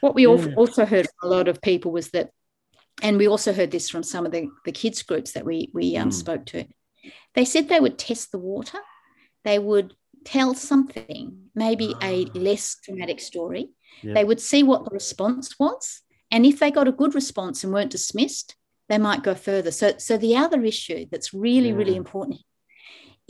What 0.00 0.14
we 0.14 0.26
yeah. 0.26 0.54
also 0.56 0.84
heard 0.86 1.06
from 1.06 1.30
a 1.30 1.34
lot 1.34 1.48
of 1.48 1.60
people 1.60 1.90
was 1.90 2.10
that, 2.10 2.30
and 3.02 3.16
we 3.16 3.26
also 3.26 3.52
heard 3.52 3.70
this 3.70 3.88
from 3.88 4.02
some 4.02 4.26
of 4.26 4.32
the, 4.32 4.48
the 4.64 4.72
kids 4.72 5.02
groups 5.02 5.32
that 5.32 5.44
we, 5.44 5.70
we 5.72 5.96
um, 5.96 6.10
mm. 6.10 6.12
spoke 6.12 6.46
to, 6.46 6.64
they 7.34 7.44
said 7.44 7.68
they 7.68 7.80
would 7.80 7.98
test 7.98 8.30
the 8.30 8.38
water. 8.38 8.78
They 9.44 9.58
would 9.58 9.94
tell 10.24 10.54
something, 10.54 11.48
maybe 11.54 11.94
a 12.02 12.26
ah. 12.26 12.30
less 12.34 12.76
dramatic 12.84 13.20
story. 13.20 13.70
Yeah. 14.02 14.14
They 14.14 14.24
would 14.24 14.40
see 14.40 14.62
what 14.62 14.84
the 14.84 14.90
response 14.90 15.58
was. 15.58 16.02
And 16.30 16.46
if 16.46 16.60
they 16.60 16.70
got 16.70 16.88
a 16.88 16.92
good 16.92 17.14
response 17.14 17.64
and 17.64 17.72
weren't 17.72 17.90
dismissed, 17.90 18.54
they 18.88 18.98
might 18.98 19.22
go 19.22 19.34
further. 19.34 19.70
So, 19.70 19.94
so 19.98 20.16
the 20.16 20.36
other 20.36 20.62
issue 20.64 21.06
that's 21.10 21.32
really, 21.32 21.70
yeah. 21.70 21.74
really 21.74 21.96
important 21.96 22.40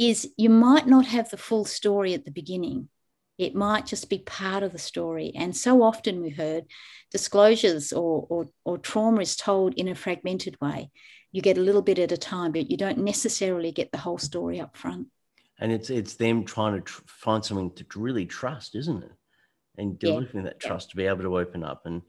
is 0.01 0.31
you 0.39 0.49
might 0.49 0.87
not 0.87 1.05
have 1.05 1.29
the 1.29 1.37
full 1.37 1.67
story 1.67 2.15
at 2.15 2.25
the 2.25 2.31
beginning. 2.31 2.89
It 3.37 3.55
might 3.55 3.85
just 3.85 4.09
be 4.09 4.19
part 4.19 4.63
of 4.63 4.73
the 4.73 4.79
story. 4.79 5.33
And 5.37 5.55
so 5.55 5.83
often 5.83 6.23
we 6.23 6.31
heard 6.31 6.65
disclosures 7.11 7.93
or, 7.93 8.27
or, 8.31 8.47
or 8.65 8.79
trauma 8.79 9.21
is 9.21 9.37
told 9.37 9.75
in 9.75 9.89
a 9.89 9.95
fragmented 9.95 10.57
way. 10.59 10.91
You 11.33 11.43
get 11.43 11.59
a 11.59 11.63
little 11.63 11.83
bit 11.83 11.99
at 11.99 12.13
a 12.13 12.17
time, 12.17 12.53
but 12.53 12.71
you 12.71 12.79
don't 12.79 12.99
necessarily 12.99 13.73
get 13.73 13.93
the 13.93 13.99
whole 13.99 14.19
story 14.19 14.59
up 14.59 14.75
front. 14.75 15.09
And 15.59 15.71
it's 15.71 15.91
it's 15.91 16.15
them 16.15 16.45
trying 16.45 16.75
to 16.77 16.81
tr- 16.81 17.03
find 17.07 17.45
something 17.45 17.71
to 17.73 17.85
really 18.01 18.25
trust, 18.25 18.75
isn't 18.75 19.03
it? 19.03 19.13
And 19.77 19.99
delivering 19.99 20.45
yeah. 20.45 20.51
that 20.51 20.61
trust 20.61 20.89
yeah. 20.89 20.91
to 20.93 20.97
be 20.97 21.07
able 21.07 21.23
to 21.25 21.39
open 21.39 21.63
up 21.63 21.83
and 21.85 22.01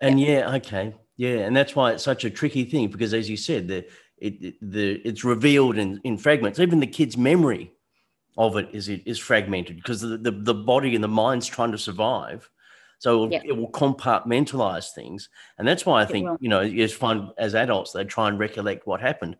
and 0.00 0.20
yeah. 0.20 0.38
yeah, 0.38 0.54
okay, 0.56 0.94
yeah, 1.16 1.38
and 1.38 1.56
that's 1.56 1.74
why 1.74 1.92
it's 1.92 2.02
such 2.02 2.24
a 2.24 2.30
tricky 2.30 2.64
thing 2.64 2.88
because, 2.88 3.14
as 3.14 3.30
you 3.30 3.36
said, 3.36 3.68
the 3.68 3.86
it, 4.18 4.42
it, 4.42 4.54
the 4.60 4.92
it's 5.04 5.24
revealed 5.24 5.76
in, 5.78 6.00
in 6.04 6.16
fragments. 6.16 6.58
Even 6.58 6.80
the 6.80 6.86
kid's 6.86 7.16
memory 7.16 7.72
of 8.36 8.56
it 8.56 8.68
is 8.72 8.88
is 8.88 9.18
fragmented 9.18 9.76
because 9.76 10.00
the, 10.00 10.18
the, 10.18 10.30
the 10.30 10.54
body 10.54 10.94
and 10.94 11.04
the 11.04 11.08
mind's 11.08 11.46
trying 11.46 11.72
to 11.72 11.78
survive. 11.78 12.48
So 12.98 13.30
it 13.30 13.54
will 13.54 13.70
compartmentalize 13.70 14.92
things, 14.92 15.28
and 15.58 15.68
that's 15.68 15.84
why 15.84 16.00
I 16.00 16.06
think 16.06 16.28
you 16.40 16.48
know 16.48 16.60
it's 16.60 16.94
fun 16.94 17.32
as 17.36 17.54
adults 17.54 17.92
they 17.92 18.04
try 18.04 18.28
and 18.28 18.38
recollect 18.38 18.86
what 18.86 19.00
happened. 19.00 19.36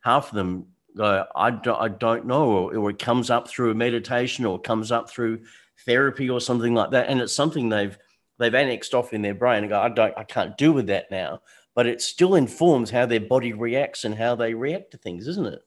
Half 0.00 0.28
of 0.28 0.34
them 0.34 0.66
go, 0.96 1.26
I 1.34 1.50
don't, 1.50 1.80
I 1.80 1.88
don't 1.88 2.26
know, 2.26 2.50
or, 2.50 2.76
or 2.76 2.90
it 2.90 2.98
comes 3.00 3.30
up 3.30 3.48
through 3.48 3.74
meditation, 3.74 4.44
or 4.44 4.60
comes 4.60 4.92
up 4.92 5.10
through 5.10 5.40
therapy, 5.84 6.30
or 6.30 6.40
something 6.40 6.74
like 6.74 6.90
that, 6.90 7.08
and 7.08 7.20
it's 7.20 7.32
something 7.32 7.68
they've 7.68 7.98
they've 8.38 8.54
annexed 8.54 8.94
off 8.94 9.12
in 9.12 9.22
their 9.22 9.34
brain 9.34 9.64
and 9.64 9.70
go, 9.70 9.80
I 9.80 9.88
don't, 9.88 10.16
I 10.16 10.22
can't 10.22 10.56
do 10.56 10.72
with 10.72 10.86
that 10.86 11.10
now 11.10 11.40
but 11.78 11.86
it 11.86 12.02
still 12.02 12.34
informs 12.34 12.90
how 12.90 13.06
their 13.06 13.20
body 13.20 13.52
reacts 13.52 14.02
and 14.02 14.12
how 14.16 14.34
they 14.34 14.52
react 14.52 14.90
to 14.90 14.98
things, 14.98 15.28
isn't 15.28 15.46
it? 15.46 15.60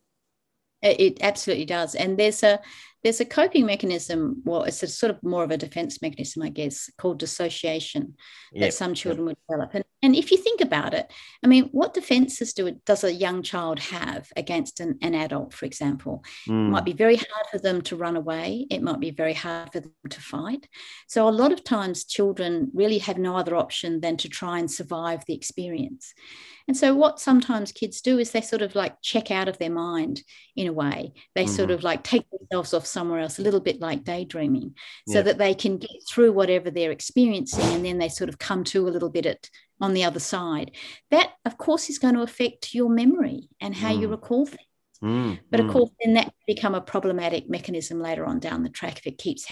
It 0.82 1.20
absolutely 1.22 1.64
does. 1.64 1.96
And 1.96 2.20
there's 2.20 2.44
a 2.44 2.60
there's 3.04 3.20
a 3.20 3.26
coping 3.26 3.66
mechanism. 3.66 4.42
Well, 4.46 4.64
it's 4.64 4.84
a 4.84 4.88
sort 4.88 5.12
of 5.12 5.24
more 5.24 5.44
of 5.44 5.52
a 5.52 5.58
defense 5.58 6.02
mechanism, 6.02 6.44
I 6.44 6.50
guess, 6.50 6.90
called 6.98 7.20
dissociation 7.20 8.16
yep. 8.52 8.62
that 8.62 8.74
some 8.74 8.94
children 8.94 9.26
would 9.26 9.38
develop. 9.48 9.72
And, 9.74 9.84
and 10.04 10.16
if 10.16 10.32
you 10.32 10.38
think 10.38 10.62
about 10.62 10.94
it, 10.94 11.12
I 11.44 11.48
mean, 11.48 11.70
what 11.72 11.94
defenses 11.94 12.54
do 12.54 12.68
it, 12.68 12.86
does 12.86 13.04
a 13.04 13.12
young 13.12 13.42
child 13.42 13.80
have 13.80 14.28
against 14.36 14.80
an, 14.80 14.98
an 15.02 15.16
adult, 15.16 15.54
for 15.54 15.66
example? 15.66 16.24
Mm. 16.48 16.68
It 16.68 16.70
might 16.70 16.86
be 16.86 16.94
very 16.94 17.16
hard 17.16 17.48
for 17.52 17.58
them 17.58 17.82
to 17.84 17.96
run 17.96 18.16
away. 18.16 18.68
It 18.70 18.84
might 18.84 19.00
be 19.00 19.12
very 19.12 19.34
hard 19.34 19.72
for 19.72 19.80
them 19.80 19.94
to 20.10 20.22
fight. 20.22 20.68
So 21.08 21.28
a 21.28 21.30
lot 21.30 21.52
of 21.52 21.64
times, 21.64 22.06
children 22.06 22.70
really 22.74 23.00
have 23.00 23.18
no 23.18 23.36
other 23.36 23.56
option 23.56 24.02
than 24.02 24.18
to 24.18 24.30
try 24.30 24.60
and 24.60 24.70
survive 24.70 25.26
the 25.26 25.34
experience. 25.34 26.14
And 26.68 26.78
so, 26.78 26.96
what 26.96 27.20
sometimes 27.20 27.72
kids 27.72 28.02
do 28.02 28.20
is 28.20 28.32
they 28.32 28.42
sort 28.42 28.62
of 28.62 28.76
like 28.76 29.02
check 29.02 29.32
out 29.32 29.48
of 29.48 29.58
their 29.58 29.70
mind 29.72 30.22
in 30.56 30.68
a 30.68 30.74
way. 30.74 31.14
They 31.36 31.46
mm-hmm. 31.46 31.54
sort 31.54 31.72
of 31.72 31.84
like 31.84 32.04
take 32.04 32.26
themselves 32.30 32.74
off 32.74 32.86
somewhere 32.92 33.20
else, 33.20 33.40
a 33.40 33.42
little 33.42 33.60
bit 33.60 33.80
like 33.80 34.04
daydreaming, 34.04 34.76
so 35.08 35.20
yeah. 35.20 35.22
that 35.24 35.38
they 35.38 35.54
can 35.54 35.78
get 35.78 35.90
through 36.10 36.32
whatever 36.32 36.70
they're 36.70 36.92
experiencing. 36.92 37.64
And 37.74 37.86
then 37.86 37.98
they 37.98 38.10
sort 38.10 38.30
of 38.30 38.40
come 38.40 38.64
to 38.66 38.88
a 38.88 38.92
little 38.92 39.10
bit 39.10 39.26
at, 39.26 39.50
on 39.80 39.94
the 39.94 40.04
other 40.04 40.20
side. 40.20 40.72
That, 41.10 41.32
of 41.46 41.58
course, 41.58 41.90
is 41.90 42.00
going 42.00 42.16
to 42.16 42.22
affect 42.22 42.74
your 42.74 42.90
memory 42.90 43.50
and 43.60 43.76
how 43.76 43.92
mm. 43.92 44.02
you 44.02 44.08
recall 44.08 44.46
things. 44.46 44.68
Mm, 45.04 45.40
but 45.50 45.60
of 45.60 45.66
mm. 45.68 45.72
course, 45.72 45.90
then 46.04 46.14
that 46.14 46.26
can 46.26 46.34
become 46.48 46.76
a 46.76 46.82
problematic 46.82 47.50
mechanism 47.50 48.00
later 48.00 48.26
on 48.26 48.40
down 48.40 48.64
the 48.64 48.70
track 48.70 49.00
if 49.00 49.08
it 49.08 49.18
keeps 49.18 49.52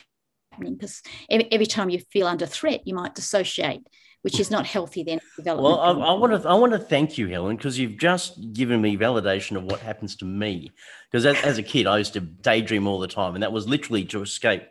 happening. 0.52 0.76
Because 0.76 1.02
every, 1.30 1.52
every 1.52 1.66
time 1.66 1.90
you 1.90 2.00
feel 2.12 2.28
under 2.28 2.46
threat, 2.46 2.86
you 2.86 2.94
might 2.94 3.16
dissociate 3.16 3.82
which 4.22 4.40
is 4.40 4.52
not 4.52 4.66
healthy 4.66 5.04
then. 5.04 5.20
Well, 5.38 5.80
I, 5.80 6.14
want 6.14 6.42
to 6.42 6.48
I 6.48 6.54
want 6.56 6.74
to 6.74 6.80
thank 6.80 7.18
you, 7.18 7.28
Helen, 7.28 7.56
because 7.56 7.80
you've 7.80 7.98
just 7.98 8.54
given 8.54 8.82
me 8.82 8.98
validation 8.98 9.56
of 9.56 9.64
what 9.64 9.80
happens 9.80 10.16
to 10.18 10.26
me. 10.26 10.72
Because 11.10 11.26
as, 11.26 11.42
as, 11.44 11.58
a 11.58 11.64
kid, 11.64 11.88
I 11.88 11.98
used 11.98 12.14
to 12.14 12.20
daydream 12.20 12.88
all 12.88 13.00
the 13.00 13.08
time, 13.08 13.34
and 13.34 13.44
that 13.44 13.54
was 13.54 13.68
literally 13.68 14.06
to 14.06 14.22
escape 14.22 14.64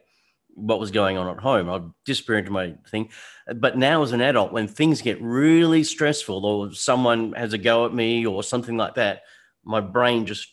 what 0.55 0.81
was 0.81 0.91
going 0.91 1.17
on 1.17 1.29
at 1.29 1.43
home. 1.43 1.71
I'd 1.71 1.91
disappear 2.05 2.39
into 2.39 2.51
my 2.51 2.75
thing. 2.91 3.11
But 3.57 3.79
now, 3.79 4.03
as 4.03 4.13
an 4.13 4.21
adult, 4.21 4.53
when 4.53 4.69
things 4.69 5.01
get 5.01 5.21
really 5.23 5.83
stressful, 5.83 6.45
or 6.45 6.73
someone 6.73 7.33
has 7.33 7.53
a 7.53 7.59
go 7.59 7.87
at 7.87 7.95
me, 7.95 8.27
or 8.27 8.43
something 8.43 8.77
like 8.77 8.97
that, 8.97 9.23
my 9.65 9.81
brain 9.81 10.27
just 10.27 10.47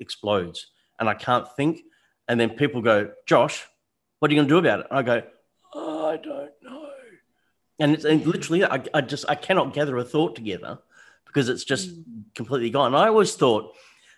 explodes, 0.00 0.66
and 0.98 1.08
I 1.08 1.14
can't 1.14 1.46
think. 1.56 1.82
And 2.26 2.40
then 2.40 2.50
people 2.50 2.80
go, 2.80 3.10
"Josh, 3.26 3.66
what 4.18 4.30
are 4.30 4.34
you 4.34 4.38
going 4.38 4.48
to 4.48 4.54
do 4.54 4.58
about 4.58 4.80
it?" 4.80 4.86
And 4.88 4.98
I 4.98 5.02
go, 5.02 5.22
oh, 5.74 6.06
"I 6.08 6.16
don't 6.16 6.50
know." 6.62 6.79
And 7.80 7.94
it's 7.94 8.04
and 8.04 8.24
literally 8.26 8.64
I, 8.64 8.82
I 8.94 9.00
just 9.00 9.24
I 9.28 9.34
cannot 9.34 9.74
gather 9.74 9.96
a 9.96 10.04
thought 10.04 10.36
together 10.36 10.78
because 11.26 11.48
it's 11.48 11.64
just 11.64 11.90
mm. 11.90 12.04
completely 12.34 12.70
gone. 12.70 12.94
I 12.94 13.08
always 13.08 13.34
thought 13.34 13.74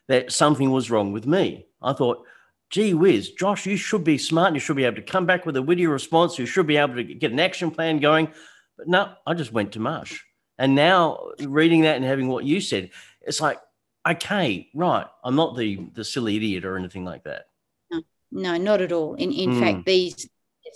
that 0.08 0.32
something 0.32 0.70
was 0.70 0.90
wrong 0.90 1.12
with 1.12 1.26
me. 1.26 1.66
I 1.80 1.92
thought, 1.92 2.24
gee 2.70 2.92
whiz, 2.92 3.30
Josh, 3.32 3.66
you 3.66 3.76
should 3.76 4.04
be 4.04 4.18
smart. 4.18 4.54
You 4.54 4.60
should 4.60 4.76
be 4.76 4.84
able 4.84 4.96
to 4.96 5.02
come 5.02 5.26
back 5.26 5.46
with 5.46 5.56
a 5.56 5.62
witty 5.62 5.86
response. 5.86 6.38
You 6.38 6.46
should 6.46 6.66
be 6.66 6.76
able 6.76 6.96
to 6.96 7.04
get 7.04 7.32
an 7.32 7.40
action 7.40 7.70
plan 7.70 7.98
going. 7.98 8.28
But 8.76 8.88
no, 8.88 9.12
I 9.26 9.34
just 9.34 9.52
went 9.52 9.72
to 9.72 9.80
mush. 9.80 10.24
And 10.58 10.74
now 10.74 11.30
reading 11.40 11.82
that 11.82 11.96
and 11.96 12.04
having 12.04 12.28
what 12.28 12.44
you 12.44 12.60
said, 12.60 12.90
it's 13.20 13.40
like, 13.40 13.58
okay, 14.06 14.68
right. 14.74 15.06
I'm 15.22 15.36
not 15.36 15.56
the 15.56 15.88
the 15.94 16.04
silly 16.04 16.36
idiot 16.36 16.64
or 16.64 16.76
anything 16.76 17.04
like 17.04 17.24
that. 17.24 17.46
No, 17.90 18.02
no 18.32 18.56
not 18.56 18.80
at 18.80 18.92
all. 18.92 19.14
In 19.14 19.32
in 19.32 19.50
mm. 19.50 19.60
fact, 19.60 19.86
these 19.86 20.28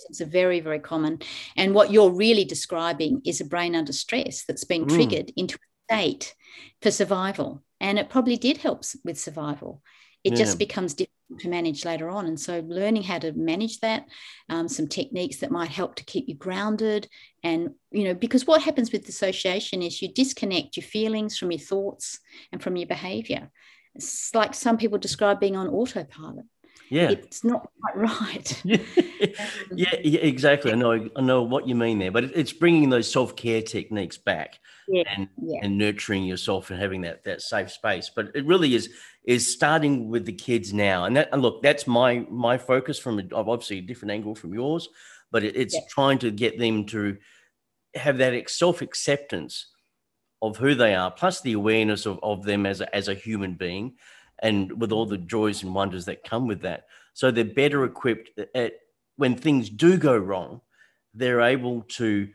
it's 0.09 0.21
a 0.21 0.25
very, 0.25 0.59
very 0.59 0.79
common. 0.79 1.19
And 1.55 1.73
what 1.73 1.91
you're 1.91 2.11
really 2.11 2.45
describing 2.45 3.21
is 3.25 3.41
a 3.41 3.45
brain 3.45 3.75
under 3.75 3.93
stress 3.93 4.45
that's 4.45 4.63
been 4.63 4.85
mm. 4.85 4.93
triggered 4.93 5.31
into 5.35 5.57
a 5.57 5.93
state 5.93 6.35
for 6.81 6.91
survival. 6.91 7.63
And 7.79 7.99
it 7.99 8.09
probably 8.09 8.37
did 8.37 8.57
help 8.57 8.83
with 9.03 9.19
survival. 9.19 9.81
It 10.23 10.31
yeah. 10.31 10.39
just 10.39 10.59
becomes 10.59 10.93
difficult 10.93 11.39
to 11.39 11.49
manage 11.49 11.85
later 11.85 12.09
on. 12.09 12.25
And 12.25 12.39
so, 12.39 12.63
learning 12.67 13.03
how 13.03 13.19
to 13.19 13.33
manage 13.33 13.79
that, 13.81 14.05
um, 14.49 14.67
some 14.67 14.87
techniques 14.87 15.37
that 15.37 15.51
might 15.51 15.69
help 15.69 15.95
to 15.95 16.05
keep 16.05 16.27
you 16.27 16.35
grounded. 16.35 17.07
And, 17.43 17.71
you 17.91 18.05
know, 18.05 18.13
because 18.13 18.47
what 18.47 18.61
happens 18.63 18.91
with 18.91 19.05
dissociation 19.05 19.81
is 19.81 20.01
you 20.01 20.11
disconnect 20.11 20.75
your 20.75 20.85
feelings 20.85 21.37
from 21.37 21.51
your 21.51 21.59
thoughts 21.59 22.19
and 22.51 22.61
from 22.61 22.75
your 22.75 22.87
behavior. 22.87 23.51
It's 23.95 24.33
like 24.35 24.53
some 24.53 24.77
people 24.77 24.97
describe 24.97 25.39
being 25.39 25.55
on 25.55 25.67
autopilot 25.67 26.45
yeah 26.89 27.09
it's 27.09 27.43
not 27.43 27.69
quite 27.81 27.97
right 27.97 28.61
um, 28.65 28.79
yeah, 29.75 29.95
yeah, 30.03 30.19
exactly 30.19 30.71
i 30.71 30.75
know 30.75 31.09
i 31.15 31.21
know 31.21 31.43
what 31.43 31.67
you 31.67 31.75
mean 31.75 31.99
there 31.99 32.11
but 32.11 32.23
it's 32.23 32.53
bringing 32.53 32.89
those 32.89 33.11
self-care 33.11 33.61
techniques 33.61 34.17
back 34.17 34.59
yeah, 34.87 35.03
and 35.15 35.27
yeah. 35.41 35.59
and 35.61 35.77
nurturing 35.77 36.23
yourself 36.23 36.69
and 36.69 36.79
having 36.79 37.01
that 37.01 37.23
that 37.23 37.41
safe 37.41 37.71
space 37.71 38.09
but 38.15 38.29
it 38.35 38.45
really 38.45 38.75
is 38.75 38.89
is 39.25 39.51
starting 39.51 40.09
with 40.09 40.25
the 40.25 40.33
kids 40.33 40.73
now 40.73 41.05
and 41.05 41.15
that 41.15 41.29
and 41.31 41.41
look 41.41 41.61
that's 41.61 41.87
my 41.87 42.25
my 42.29 42.57
focus 42.57 42.97
from 42.97 43.19
a, 43.19 43.23
obviously 43.33 43.79
a 43.79 43.81
different 43.81 44.11
angle 44.11 44.35
from 44.35 44.53
yours 44.53 44.89
but 45.31 45.43
it, 45.43 45.55
it's 45.55 45.75
yeah. 45.75 45.81
trying 45.89 46.17
to 46.17 46.31
get 46.31 46.57
them 46.57 46.85
to 46.85 47.17
have 47.95 48.17
that 48.17 48.49
self-acceptance 48.49 49.67
of 50.41 50.57
who 50.57 50.75
they 50.75 50.93
are 50.93 51.11
plus 51.11 51.41
the 51.41 51.53
awareness 51.53 52.05
of, 52.05 52.19
of 52.21 52.43
them 52.43 52.65
as 52.65 52.81
a, 52.81 52.95
as 52.95 53.07
a 53.07 53.13
human 53.13 53.55
being 53.55 53.95
and 54.39 54.79
with 54.79 54.91
all 54.91 55.05
the 55.05 55.17
joys 55.17 55.63
and 55.63 55.73
wonders 55.73 56.05
that 56.05 56.23
come 56.23 56.47
with 56.47 56.61
that. 56.61 56.87
So 57.13 57.31
they're 57.31 57.43
better 57.43 57.83
equipped 57.83 58.39
at 58.53 58.73
when 59.15 59.35
things 59.35 59.69
do 59.69 59.97
go 59.97 60.15
wrong, 60.15 60.61
they're 61.13 61.41
able 61.41 61.81
to 61.81 62.29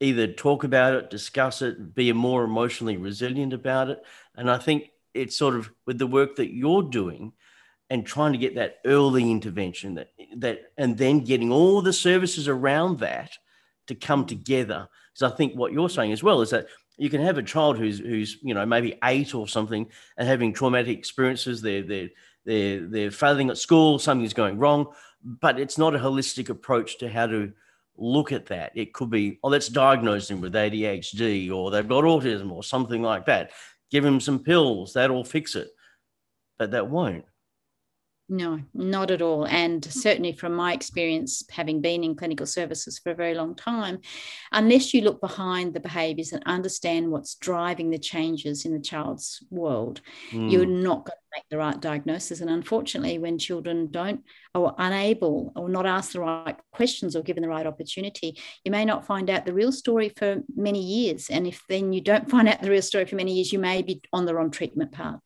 either 0.00 0.26
talk 0.26 0.64
about 0.64 0.94
it, 0.94 1.10
discuss 1.10 1.60
it, 1.60 1.94
be 1.94 2.12
more 2.12 2.44
emotionally 2.44 2.96
resilient 2.96 3.52
about 3.52 3.90
it. 3.90 4.02
And 4.34 4.50
I 4.50 4.58
think 4.58 4.90
it's 5.14 5.36
sort 5.36 5.56
of 5.56 5.70
with 5.86 5.98
the 5.98 6.06
work 6.06 6.36
that 6.36 6.54
you're 6.54 6.82
doing 6.82 7.32
and 7.90 8.06
trying 8.06 8.32
to 8.32 8.38
get 8.38 8.54
that 8.54 8.78
early 8.84 9.30
intervention 9.30 9.94
that 9.94 10.10
that 10.36 10.72
and 10.76 10.96
then 10.96 11.20
getting 11.20 11.50
all 11.50 11.80
the 11.80 11.92
services 11.92 12.46
around 12.46 12.98
that 13.00 13.32
to 13.86 13.94
come 13.94 14.26
together. 14.26 14.88
So 15.14 15.26
I 15.26 15.30
think 15.30 15.54
what 15.54 15.72
you're 15.72 15.88
saying 15.88 16.12
as 16.12 16.22
well 16.22 16.42
is 16.42 16.50
that 16.50 16.66
you 16.98 17.08
can 17.08 17.22
have 17.22 17.38
a 17.38 17.42
child 17.42 17.78
who's 17.78 17.98
who's 17.98 18.38
you 18.42 18.54
know 18.54 18.66
maybe 18.66 18.98
eight 19.04 19.34
or 19.34 19.48
something 19.48 19.86
and 20.16 20.28
having 20.28 20.52
traumatic 20.52 20.98
experiences. 20.98 21.62
They're 21.62 21.82
they're 21.82 22.08
they're 22.44 22.86
they're 22.86 23.10
failing 23.10 23.50
at 23.50 23.58
school. 23.58 23.98
Something's 23.98 24.34
going 24.34 24.58
wrong, 24.58 24.88
but 25.24 25.58
it's 25.58 25.78
not 25.78 25.94
a 25.94 25.98
holistic 25.98 26.48
approach 26.48 26.98
to 26.98 27.08
how 27.08 27.26
to 27.28 27.52
look 27.96 28.32
at 28.32 28.46
that. 28.46 28.72
It 28.74 28.94
could 28.94 29.10
be, 29.10 29.38
oh, 29.42 29.48
let's 29.48 29.68
diagnose 29.68 30.28
them 30.28 30.40
with 30.40 30.54
ADHD 30.54 31.50
or 31.52 31.70
they've 31.70 31.86
got 31.86 32.04
autism 32.04 32.50
or 32.52 32.62
something 32.62 33.02
like 33.02 33.26
that. 33.26 33.50
Give 33.90 34.04
them 34.04 34.20
some 34.20 34.38
pills, 34.38 34.92
that'll 34.92 35.24
fix 35.24 35.56
it. 35.56 35.68
But 36.58 36.70
that 36.70 36.88
won't. 36.88 37.24
No, 38.30 38.60
not 38.74 39.10
at 39.10 39.22
all. 39.22 39.46
And 39.46 39.82
certainly 39.82 40.32
from 40.32 40.52
my 40.52 40.74
experience, 40.74 41.42
having 41.50 41.80
been 41.80 42.04
in 42.04 42.14
clinical 42.14 42.44
services 42.44 42.98
for 42.98 43.10
a 43.10 43.14
very 43.14 43.34
long 43.34 43.54
time, 43.54 44.00
unless 44.52 44.92
you 44.92 45.00
look 45.00 45.18
behind 45.22 45.72
the 45.72 45.80
behaviors 45.80 46.32
and 46.32 46.42
understand 46.44 47.10
what's 47.10 47.36
driving 47.36 47.88
the 47.88 47.98
changes 47.98 48.66
in 48.66 48.74
the 48.74 48.80
child's 48.80 49.42
world, 49.50 50.02
mm. 50.30 50.50
you're 50.50 50.66
not 50.66 51.06
going 51.06 51.16
to 51.16 51.36
make 51.36 51.44
the 51.48 51.56
right 51.56 51.80
diagnosis. 51.80 52.42
And 52.42 52.50
unfortunately, 52.50 53.18
when 53.18 53.38
children 53.38 53.88
don't 53.90 54.22
or 54.54 54.74
unable 54.76 55.52
or 55.56 55.70
not 55.70 55.86
asked 55.86 56.12
the 56.12 56.20
right 56.20 56.56
questions 56.72 57.16
or 57.16 57.22
given 57.22 57.42
the 57.42 57.48
right 57.48 57.66
opportunity, 57.66 58.38
you 58.62 58.70
may 58.70 58.84
not 58.84 59.06
find 59.06 59.30
out 59.30 59.46
the 59.46 59.54
real 59.54 59.72
story 59.72 60.10
for 60.10 60.42
many 60.54 60.82
years. 60.82 61.30
And 61.30 61.46
if 61.46 61.62
then 61.70 61.94
you 61.94 62.02
don't 62.02 62.28
find 62.30 62.46
out 62.46 62.60
the 62.60 62.70
real 62.70 62.82
story 62.82 63.06
for 63.06 63.16
many 63.16 63.32
years, 63.32 63.54
you 63.54 63.58
may 63.58 63.80
be 63.80 64.02
on 64.12 64.26
the 64.26 64.34
wrong 64.34 64.50
treatment 64.50 64.92
path. 64.92 65.20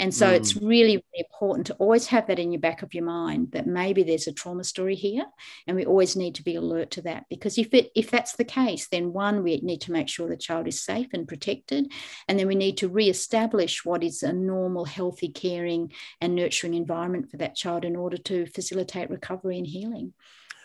And 0.00 0.14
so 0.14 0.28
mm. 0.28 0.32
it's 0.34 0.56
really, 0.56 0.96
really 0.96 1.26
important 1.30 1.66
to 1.66 1.74
always 1.74 2.06
have 2.06 2.26
that 2.26 2.38
in 2.38 2.52
your 2.52 2.60
back 2.60 2.80
of 2.80 2.94
your 2.94 3.04
mind 3.04 3.52
that 3.52 3.66
maybe 3.66 4.02
there's 4.02 4.26
a 4.26 4.32
trauma 4.32 4.64
story 4.64 4.94
here. 4.94 5.26
And 5.66 5.76
we 5.76 5.84
always 5.84 6.16
need 6.16 6.36
to 6.36 6.42
be 6.42 6.54
alert 6.54 6.92
to 6.92 7.02
that 7.02 7.26
because 7.28 7.58
if 7.58 7.74
it 7.74 7.90
if 7.94 8.10
that's 8.10 8.34
the 8.36 8.44
case, 8.44 8.88
then 8.88 9.12
one, 9.12 9.42
we 9.42 9.60
need 9.60 9.82
to 9.82 9.92
make 9.92 10.08
sure 10.08 10.26
the 10.26 10.38
child 10.38 10.66
is 10.66 10.82
safe 10.82 11.08
and 11.12 11.28
protected. 11.28 11.92
And 12.28 12.38
then 12.38 12.48
we 12.48 12.54
need 12.54 12.78
to 12.78 12.88
re-establish 12.88 13.84
what 13.84 14.02
is 14.02 14.22
a 14.22 14.32
normal, 14.32 14.86
healthy, 14.86 15.28
caring, 15.28 15.92
and 16.22 16.34
nurturing 16.34 16.72
environment 16.72 17.30
for 17.30 17.36
that 17.36 17.54
child 17.54 17.84
in 17.84 17.94
order 17.94 18.16
to 18.16 18.46
facilitate 18.46 19.10
recovery 19.10 19.58
and 19.58 19.66
healing. 19.66 20.14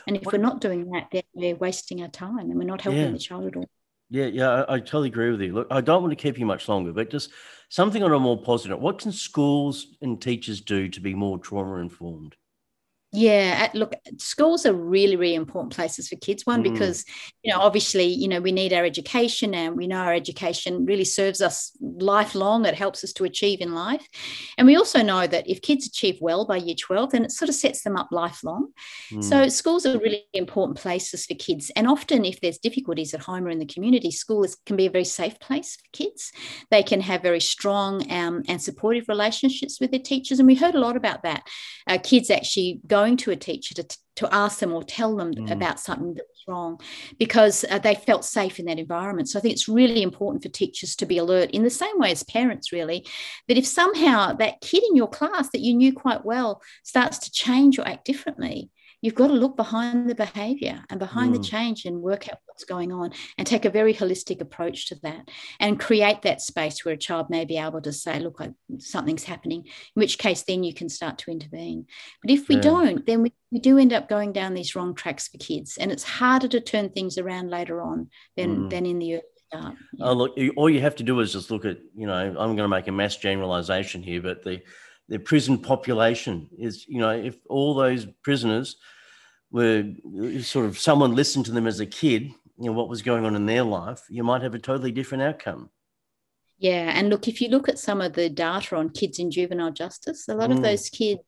And 0.08 0.15
if 0.15 0.24
what? 0.24 0.36
we're 0.36 0.41
not 0.41 0.62
doing 0.62 0.89
that, 0.91 1.08
then 1.12 1.24
we're 1.34 1.56
wasting 1.56 2.02
our 2.04 2.08
time 2.08 2.39
and 2.39 2.56
we're 2.56 2.63
not 2.63 2.82
helping 2.82 3.02
yeah. 3.02 3.12
the 3.12 3.19
child 3.19 3.48
at 3.48 3.58
all. 3.58 3.69
Yeah, 4.10 4.26
yeah, 4.26 4.50
I, 4.50 4.76
I, 4.76 4.80
totally 4.80 5.10
agree 5.10 5.32
with 5.32 5.41
you. 5.41 5.54
Look, 5.54 5.68
I 5.72 5.82
don't 5.82 6.04
want 6.04 6.12
to 6.12 6.15
keep 6.22 6.38
you 6.38 6.46
much 6.46 6.70
longer, 6.70 6.94
but 6.94 7.10
just 7.10 7.32
something 7.70 8.04
on 8.04 8.13
a 8.13 8.20
more 8.20 8.39
positive. 8.39 8.80
What 8.80 9.00
can 9.00 9.12
schools 9.12 9.98
and 10.02 10.22
teachers 10.22 10.62
do 10.62 10.88
to 10.89 11.00
be 11.02 11.15
more 11.15 11.39
trauma 11.39 11.78
informed? 11.78 12.36
Yeah, 13.15 13.69
look, 13.73 13.93
schools 14.17 14.65
are 14.65 14.73
really, 14.73 15.15
really 15.15 15.36
important 15.36 15.73
places 15.73 16.10
for 16.10 16.17
kids. 16.17 16.45
One, 16.45 16.62
mm. 16.62 16.73
because, 16.73 17.06
you 17.43 17.54
know, 17.54 17.62
obviously, 17.62 18.06
you 18.06 18.28
know, 18.28 18.41
we 18.41 18.51
need 18.51 18.73
our 18.73 18.84
education 18.84 19.54
and 19.54 19.78
we 19.78 19.88
know 19.88 19.99
our 19.99 20.13
education 20.13 20.86
really 20.86 21.06
serves 21.06 21.41
us 21.41 21.71
lifelong. 21.80 22.65
It 22.65 22.75
helps 22.75 23.06
us 23.06 23.13
to 23.13 23.23
achieve 23.23 23.62
in 23.62 23.73
life. 23.73 24.06
And 24.58 24.67
we 24.67 24.75
also 24.75 25.01
know 25.01 25.28
that 25.28 25.49
if 25.49 25.62
kids 25.62 25.88
achieve 25.88 26.17
well 26.19 26.45
by 26.45 26.58
year 26.58 26.75
12, 26.78 27.12
then 27.12 27.23
it 27.23 27.32
sort 27.32 27.47
of 27.47 27.56
sets 27.56 27.84
them 27.84 27.95
up 27.95 28.10
lifelong. 28.12 28.73
Mm. 29.12 29.23
So 29.23 29.47
schools 29.47 29.86
are 29.86 29.97
really 29.97 30.25
important 30.34 30.78
places 30.78 31.25
for 31.25 31.36
kids. 31.36 31.71
And 31.78 31.88
often, 31.88 32.25
if 32.25 32.41
there's 32.41 32.58
difficulties 32.58 33.13
at 33.13 33.21
home 33.21 33.45
or 33.45 33.49
in 33.49 33.60
the 33.60 33.65
community, 33.65 34.12
school 34.12 34.43
is, 34.43 34.56
can 34.65 34.75
be 34.75 34.88
a 34.88 34.91
very 34.91 35.06
safe 35.06 35.39
place 35.39 35.78
for 35.78 35.86
kids. 35.93 36.34
They 36.69 36.84
can 36.84 36.99
have 36.99 37.21
very 37.21 37.39
strong 37.39 38.12
um, 38.12 38.43
and 38.49 38.62
supportive 38.62 39.08
relationships 39.08 39.80
with 39.80 39.91
their 39.91 40.01
teachers. 40.01 40.39
And 40.39 40.47
we 40.47 40.56
heard 40.56 40.75
a 40.75 40.80
lot 40.80 40.97
about 40.97 41.23
that. 41.23 41.47
Uh, 41.88 41.97
kids 41.97 42.30
actually 42.30 42.82
go 42.86 43.05
going 43.06 43.18
to 43.18 43.32
a 43.32 43.36
teacher 43.36 43.76
to, 43.76 43.98
to 44.15 44.34
ask 44.34 44.60
them 44.60 44.74
or 44.74 44.84
tell 44.84 45.15
them 45.15 45.34
mm. 45.34 45.52
about 45.52 45.80
something 45.80 46.15
that 46.15 46.26
was 46.28 46.44
wrong 46.48 46.80
because 47.20 47.63
uh, 47.70 47.78
they 47.80 47.94
felt 47.94 48.26
safe 48.26 48.60
in 48.60 48.65
that 48.65 48.80
environment. 48.80 49.30
So 49.30 49.38
I 49.38 49.41
think 49.41 49.54
it's 49.54 49.70
really 49.70 50.02
important 50.02 50.41
for 50.41 50.50
teachers 50.50 50.96
to 50.96 51.06
be 51.06 51.20
alert 51.20 51.52
in 51.52 51.63
the 51.63 51.70
same 51.70 52.00
way 52.00 52.12
as 52.12 52.24
parents, 52.24 52.72
really, 52.72 53.06
that 53.48 53.58
if 53.58 53.68
somehow 53.68 54.34
that 54.34 54.62
kid 54.62 54.84
in 54.89 54.96
your 54.96 55.10
class 55.10 55.50
that 55.52 55.62
you 55.62 55.74
knew 55.76 55.94
quite 55.94 56.26
well 56.26 56.62
starts 56.84 57.20
to 57.20 57.32
change 57.32 57.78
or 57.78 57.88
act 57.88 58.06
differently, 58.06 58.70
you've 59.06 59.13
got 59.13 59.28
to 59.28 59.34
look 59.34 59.56
behind 59.56 60.10
the 60.10 60.15
behavior 60.15 60.84
and 60.89 60.98
behind 60.98 61.32
mm. 61.32 61.38
the 61.38 61.44
change 61.44 61.86
and 61.86 62.02
work 62.02 62.28
out 62.28 62.39
what's 62.48 62.63
going 62.63 62.91
on 62.91 63.12
and 63.38 63.46
take 63.46 63.63
a 63.63 63.70
very 63.70 63.94
holistic 63.94 64.41
approach 64.41 64.88
to 64.88 64.96
that 65.04 65.30
and 65.60 65.80
create 65.80 66.24
that 66.24 66.41
space 66.41 66.84
where 66.84 66.96
a 66.96 66.98
child 66.98 67.30
may 67.30 67.46
be 67.46 67.56
able 67.56 67.80
to 67.80 67.94
say, 67.94 68.20
look, 68.20 68.38
I, 68.39 68.54
something's 68.80 69.24
happening, 69.24 69.60
in 69.60 70.00
which 70.00 70.18
case 70.18 70.41
then 70.41 70.63
you 70.63 70.74
can 70.74 70.89
start 70.89 71.20
to 71.20 71.30
intervene. 71.30 71.86
But 72.24 72.32
if 72.32 72.48
we 72.48 72.56
yeah. 72.56 72.62
don't, 72.62 73.06
then 73.06 73.22
we, 73.22 73.32
we 73.52 73.60
do 73.60 73.78
end 73.78 73.94
up 73.94 74.10
going 74.10 74.34
down 74.34 74.56
these 74.56 74.76
wrong 74.76 74.96
tracks 74.96 75.28
for 75.28 75.38
kids. 75.38 75.78
And 75.78 75.91
it's 75.91 76.04
harder 76.04 76.48
to 76.48 76.60
turn 76.60 76.89
things 76.89 77.20
around 77.20 77.52
later 77.52 77.84
on 77.84 78.10
than, 78.36 78.58
mm. 78.58 78.70
than 78.72 78.88
in 78.88 78.98
the 78.98 79.13
early 79.13 79.24
start. 79.50 79.76
Yeah. 79.94 80.06
Oh, 80.08 80.13
look, 80.13 80.36
all 80.58 80.68
you 80.68 80.82
have 80.82 80.96
to 80.96 81.04
do 81.04 81.20
is 81.20 81.34
just 81.34 81.52
look 81.52 81.65
at, 81.65 81.78
you 81.96 82.08
know, 82.08 82.15
I'm 82.15 82.34
going 82.34 82.58
to 82.58 82.68
make 82.68 82.88
a 82.88 82.91
mass 82.91 83.18
generalization 83.18 84.02
here, 84.02 84.24
but 84.24 84.41
the 84.41 84.63
the 85.08 85.20
prison 85.20 85.60
population 85.60 86.50
is, 86.58 86.88
you 86.88 87.00
know, 87.00 87.12
if 87.12 87.38
all 87.48 87.76
those 87.76 88.08
prisoners 88.24 88.78
were 89.56 89.86
sort 90.41 90.65
of 90.65 90.78
someone 90.78 91.15
listened 91.15 91.46
to 91.46 91.52
them 91.52 91.65
as 91.65 91.80
a 91.80 91.86
kid, 91.86 92.24
you 92.60 92.65
know, 92.65 92.74
what 92.74 92.89
was 92.89 93.02
going 93.02 93.26
on 93.26 93.36
in 93.36 93.46
their 93.46 93.63
life, 93.63 94.02
you 94.10 94.22
might 94.22 94.41
have 94.41 94.54
a 94.54 94.60
totally 94.60 94.91
different 94.91 95.24
outcome. 95.24 95.70
Yeah. 96.58 96.91
And 96.94 97.10
look, 97.10 97.30
if 97.30 97.39
you 97.39 97.48
look 97.48 97.70
at 97.70 97.80
some 97.80 98.02
of 98.02 98.13
the 98.13 98.30
data 98.30 98.76
on 98.76 98.89
kids 98.89 99.18
in 99.18 99.32
juvenile 99.32 99.72
justice, 99.72 100.28
a 100.28 100.36
lot 100.36 100.50
mm. 100.50 100.58
of 100.58 100.62
those 100.62 100.89
kids 100.89 101.22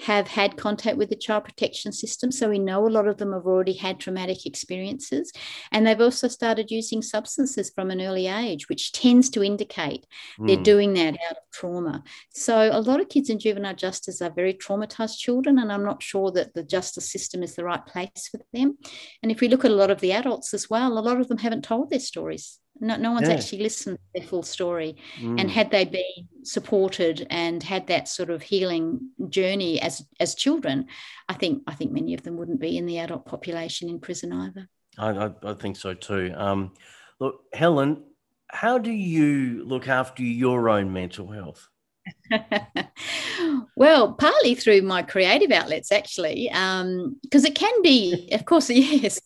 have 0.00 0.28
had 0.28 0.56
contact 0.56 0.96
with 0.96 1.10
the 1.10 1.16
child 1.16 1.44
protection 1.44 1.92
system. 1.92 2.30
So 2.30 2.48
we 2.48 2.58
know 2.58 2.86
a 2.86 2.88
lot 2.88 3.06
of 3.06 3.18
them 3.18 3.32
have 3.32 3.46
already 3.46 3.74
had 3.74 4.00
traumatic 4.00 4.46
experiences. 4.46 5.32
And 5.72 5.86
they've 5.86 6.00
also 6.00 6.28
started 6.28 6.70
using 6.70 7.02
substances 7.02 7.70
from 7.74 7.90
an 7.90 8.00
early 8.00 8.26
age, 8.26 8.68
which 8.68 8.92
tends 8.92 9.30
to 9.30 9.42
indicate 9.42 10.06
mm. 10.38 10.46
they're 10.46 10.62
doing 10.62 10.94
that 10.94 11.16
out 11.28 11.32
of 11.32 11.50
trauma. 11.52 12.02
So 12.30 12.70
a 12.72 12.80
lot 12.80 13.00
of 13.00 13.08
kids 13.08 13.30
in 13.30 13.38
juvenile 13.38 13.74
justice 13.74 14.20
are 14.20 14.30
very 14.30 14.54
traumatized 14.54 15.18
children. 15.18 15.58
And 15.58 15.72
I'm 15.72 15.84
not 15.84 16.02
sure 16.02 16.30
that 16.32 16.54
the 16.54 16.62
justice 16.62 17.10
system 17.10 17.42
is 17.42 17.54
the 17.54 17.64
right 17.64 17.84
place 17.84 18.28
for 18.30 18.40
them. 18.52 18.78
And 19.22 19.32
if 19.32 19.40
we 19.40 19.48
look 19.48 19.64
at 19.64 19.70
a 19.70 19.74
lot 19.74 19.90
of 19.90 20.00
the 20.00 20.12
adults 20.12 20.54
as 20.54 20.68
well, 20.68 20.98
a 20.98 21.00
lot 21.00 21.20
of 21.20 21.28
them 21.28 21.38
haven't 21.38 21.64
told 21.64 21.90
their 21.90 22.00
stories. 22.00 22.58
No, 22.80 22.96
no 22.96 23.12
one's 23.12 23.28
yeah. 23.28 23.34
actually 23.34 23.62
listened 23.62 23.98
to 23.98 24.20
their 24.20 24.28
full 24.28 24.42
story. 24.42 24.96
Mm. 25.18 25.40
And 25.40 25.50
had 25.50 25.70
they 25.70 25.84
been 25.84 26.28
supported 26.42 27.26
and 27.30 27.62
had 27.62 27.86
that 27.88 28.08
sort 28.08 28.30
of 28.30 28.42
healing 28.42 29.10
journey 29.28 29.80
as 29.80 30.04
as 30.20 30.34
children, 30.34 30.86
I 31.28 31.34
think 31.34 31.62
I 31.66 31.74
think 31.74 31.92
many 31.92 32.14
of 32.14 32.22
them 32.22 32.36
wouldn't 32.36 32.60
be 32.60 32.76
in 32.76 32.86
the 32.86 32.98
adult 32.98 33.26
population 33.26 33.88
in 33.88 34.00
prison 34.00 34.32
either. 34.32 34.68
I, 34.98 35.10
I, 35.10 35.30
I 35.42 35.54
think 35.54 35.76
so 35.76 35.94
too. 35.94 36.32
Um, 36.36 36.72
look, 37.20 37.44
Helen, 37.52 38.04
how 38.48 38.78
do 38.78 38.90
you 38.90 39.64
look 39.64 39.88
after 39.88 40.22
your 40.22 40.68
own 40.68 40.92
mental 40.92 41.30
health? 41.30 41.68
well, 43.76 44.12
partly 44.12 44.54
through 44.54 44.82
my 44.82 45.02
creative 45.02 45.50
outlets, 45.50 45.90
actually, 45.92 46.48
because 46.48 46.82
um, 46.82 47.18
it 47.46 47.54
can 47.54 47.82
be, 47.82 48.28
of 48.32 48.44
course, 48.44 48.70
yes, 48.70 49.20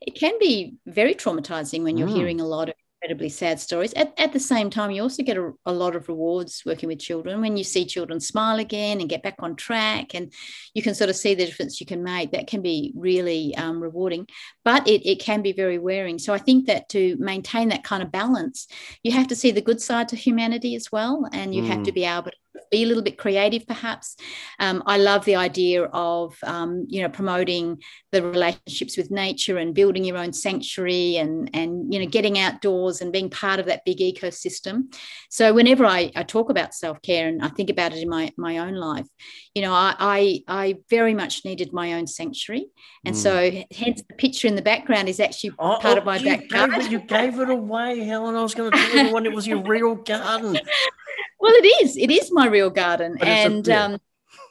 it 0.00 0.14
can 0.14 0.38
be 0.38 0.76
very 0.86 1.14
traumatizing 1.14 1.82
when 1.82 1.96
you're 1.96 2.08
mm. 2.08 2.14
hearing 2.14 2.40
a 2.40 2.46
lot 2.46 2.68
of 2.68 2.74
incredibly 3.02 3.28
sad 3.28 3.58
stories. 3.58 3.92
At, 3.94 4.12
at 4.16 4.32
the 4.32 4.40
same 4.40 4.70
time, 4.70 4.92
you 4.92 5.02
also 5.02 5.22
get 5.22 5.36
a, 5.36 5.52
a, 5.66 5.72
lot 5.72 5.96
of 5.96 6.08
rewards 6.08 6.62
working 6.64 6.88
with 6.88 7.00
children 7.00 7.40
when 7.40 7.56
you 7.56 7.64
see 7.64 7.84
children 7.84 8.20
smile 8.20 8.60
again 8.60 9.00
and 9.00 9.10
get 9.10 9.22
back 9.22 9.36
on 9.40 9.56
track, 9.56 10.14
and 10.14 10.32
you 10.74 10.82
can 10.82 10.94
sort 10.94 11.10
of 11.10 11.16
see 11.16 11.34
the 11.34 11.44
difference 11.44 11.80
you 11.80 11.86
can 11.86 12.04
make. 12.04 12.30
That 12.30 12.46
can 12.46 12.62
be 12.62 12.92
really 12.94 13.56
um, 13.56 13.82
rewarding, 13.82 14.28
but 14.64 14.86
it, 14.86 15.08
it 15.08 15.20
can 15.20 15.42
be 15.42 15.52
very 15.52 15.78
wearing. 15.78 16.18
So 16.18 16.32
I 16.32 16.38
think 16.38 16.66
that 16.66 16.88
to 16.90 17.16
maintain 17.18 17.70
that 17.70 17.84
kind 17.84 18.02
of 18.02 18.12
balance, 18.12 18.68
you 19.02 19.12
have 19.12 19.28
to 19.28 19.36
see 19.36 19.50
the 19.50 19.60
good 19.60 19.80
side 19.80 20.08
to 20.08 20.16
humanity 20.16 20.76
as 20.76 20.92
well, 20.92 21.28
and 21.32 21.54
you 21.54 21.62
mm. 21.62 21.66
have 21.66 21.82
to 21.82 21.90
mm. 21.90 21.94
be 21.94 22.04
able 22.04 22.30
to 22.30 22.41
be 22.72 22.82
a 22.82 22.86
little 22.86 23.02
bit 23.02 23.18
creative 23.18 23.66
perhaps. 23.66 24.16
Um, 24.58 24.82
i 24.86 24.96
love 24.96 25.24
the 25.24 25.36
idea 25.36 25.84
of 25.84 26.36
um, 26.42 26.86
you 26.88 27.02
know 27.02 27.08
promoting 27.08 27.82
the 28.10 28.22
relationships 28.22 28.96
with 28.96 29.10
nature 29.10 29.58
and 29.58 29.74
building 29.74 30.04
your 30.04 30.18
own 30.18 30.32
sanctuary 30.32 31.16
and 31.16 31.50
and 31.54 31.92
you 31.92 32.00
know 32.00 32.06
getting 32.06 32.38
outdoors 32.38 33.00
and 33.00 33.12
being 33.12 33.30
part 33.30 33.60
of 33.60 33.66
that 33.66 33.84
big 33.84 33.98
ecosystem. 33.98 34.94
So 35.28 35.52
whenever 35.52 35.84
i, 35.86 36.10
I 36.16 36.22
talk 36.22 36.50
about 36.50 36.74
self-care 36.74 37.28
and 37.28 37.42
i 37.42 37.48
think 37.48 37.70
about 37.70 37.92
it 37.92 38.02
in 38.02 38.08
my 38.08 38.32
my 38.36 38.58
own 38.58 38.74
life 38.74 39.06
you 39.54 39.62
know 39.62 39.72
i 39.72 39.94
i, 39.98 40.42
I 40.48 40.76
very 40.90 41.14
much 41.14 41.44
needed 41.44 41.72
my 41.72 41.94
own 41.94 42.06
sanctuary. 42.06 42.66
And 43.04 43.14
mm. 43.14 43.18
so 43.18 43.50
hence 43.76 44.02
the 44.08 44.14
picture 44.14 44.48
in 44.48 44.56
the 44.56 44.62
background 44.62 45.08
is 45.08 45.20
actually 45.20 45.52
oh, 45.58 45.78
part 45.80 45.96
oh, 45.96 45.98
of 45.98 46.04
my 46.04 46.22
back 46.22 46.48
garden 46.48 46.90
you 46.90 47.00
gave 47.00 47.38
it 47.38 47.50
away 47.50 48.00
helen. 48.00 48.34
I 48.34 48.42
was 48.42 48.54
going 48.54 48.70
to 48.70 48.78
tell 48.78 48.98
everyone 48.98 49.26
it 49.26 49.32
was 49.32 49.46
your 49.46 49.62
real 49.62 49.94
garden 49.94 50.58
well, 51.42 51.52
it 51.54 51.84
is. 51.84 51.96
It 51.96 52.10
is 52.12 52.30
my 52.30 52.46
real 52.46 52.70
garden, 52.70 53.18
and 53.20 53.66
a, 53.66 53.70
yeah. 53.70 53.84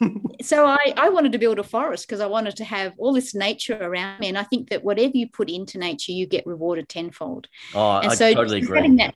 um, 0.02 0.28
so 0.42 0.66
I, 0.66 0.94
I 0.98 1.08
wanted 1.08 1.32
to 1.32 1.38
build 1.38 1.58
a 1.58 1.64
forest 1.64 2.06
because 2.06 2.20
I 2.20 2.26
wanted 2.26 2.58
to 2.58 2.66
have 2.66 2.92
all 2.98 3.14
this 3.14 3.34
nature 3.34 3.78
around 3.80 4.20
me, 4.20 4.28
and 4.28 4.38
I 4.38 4.44
think 4.44 4.70
that 4.72 4.84
whatever 4.84 5.14
you 5.14 5.30
put 5.30 5.50
into 5.50 5.78
nature, 5.78 6.12
you 6.12 6.28
get 6.28 6.46
rewarded 6.46 6.90
tenfold. 6.90 7.48
Oh, 7.74 8.00
and 8.00 8.12
I 8.12 8.16
so 8.16 8.34
totally 8.34 8.58
agree. 8.58 8.98
That, 8.98 9.16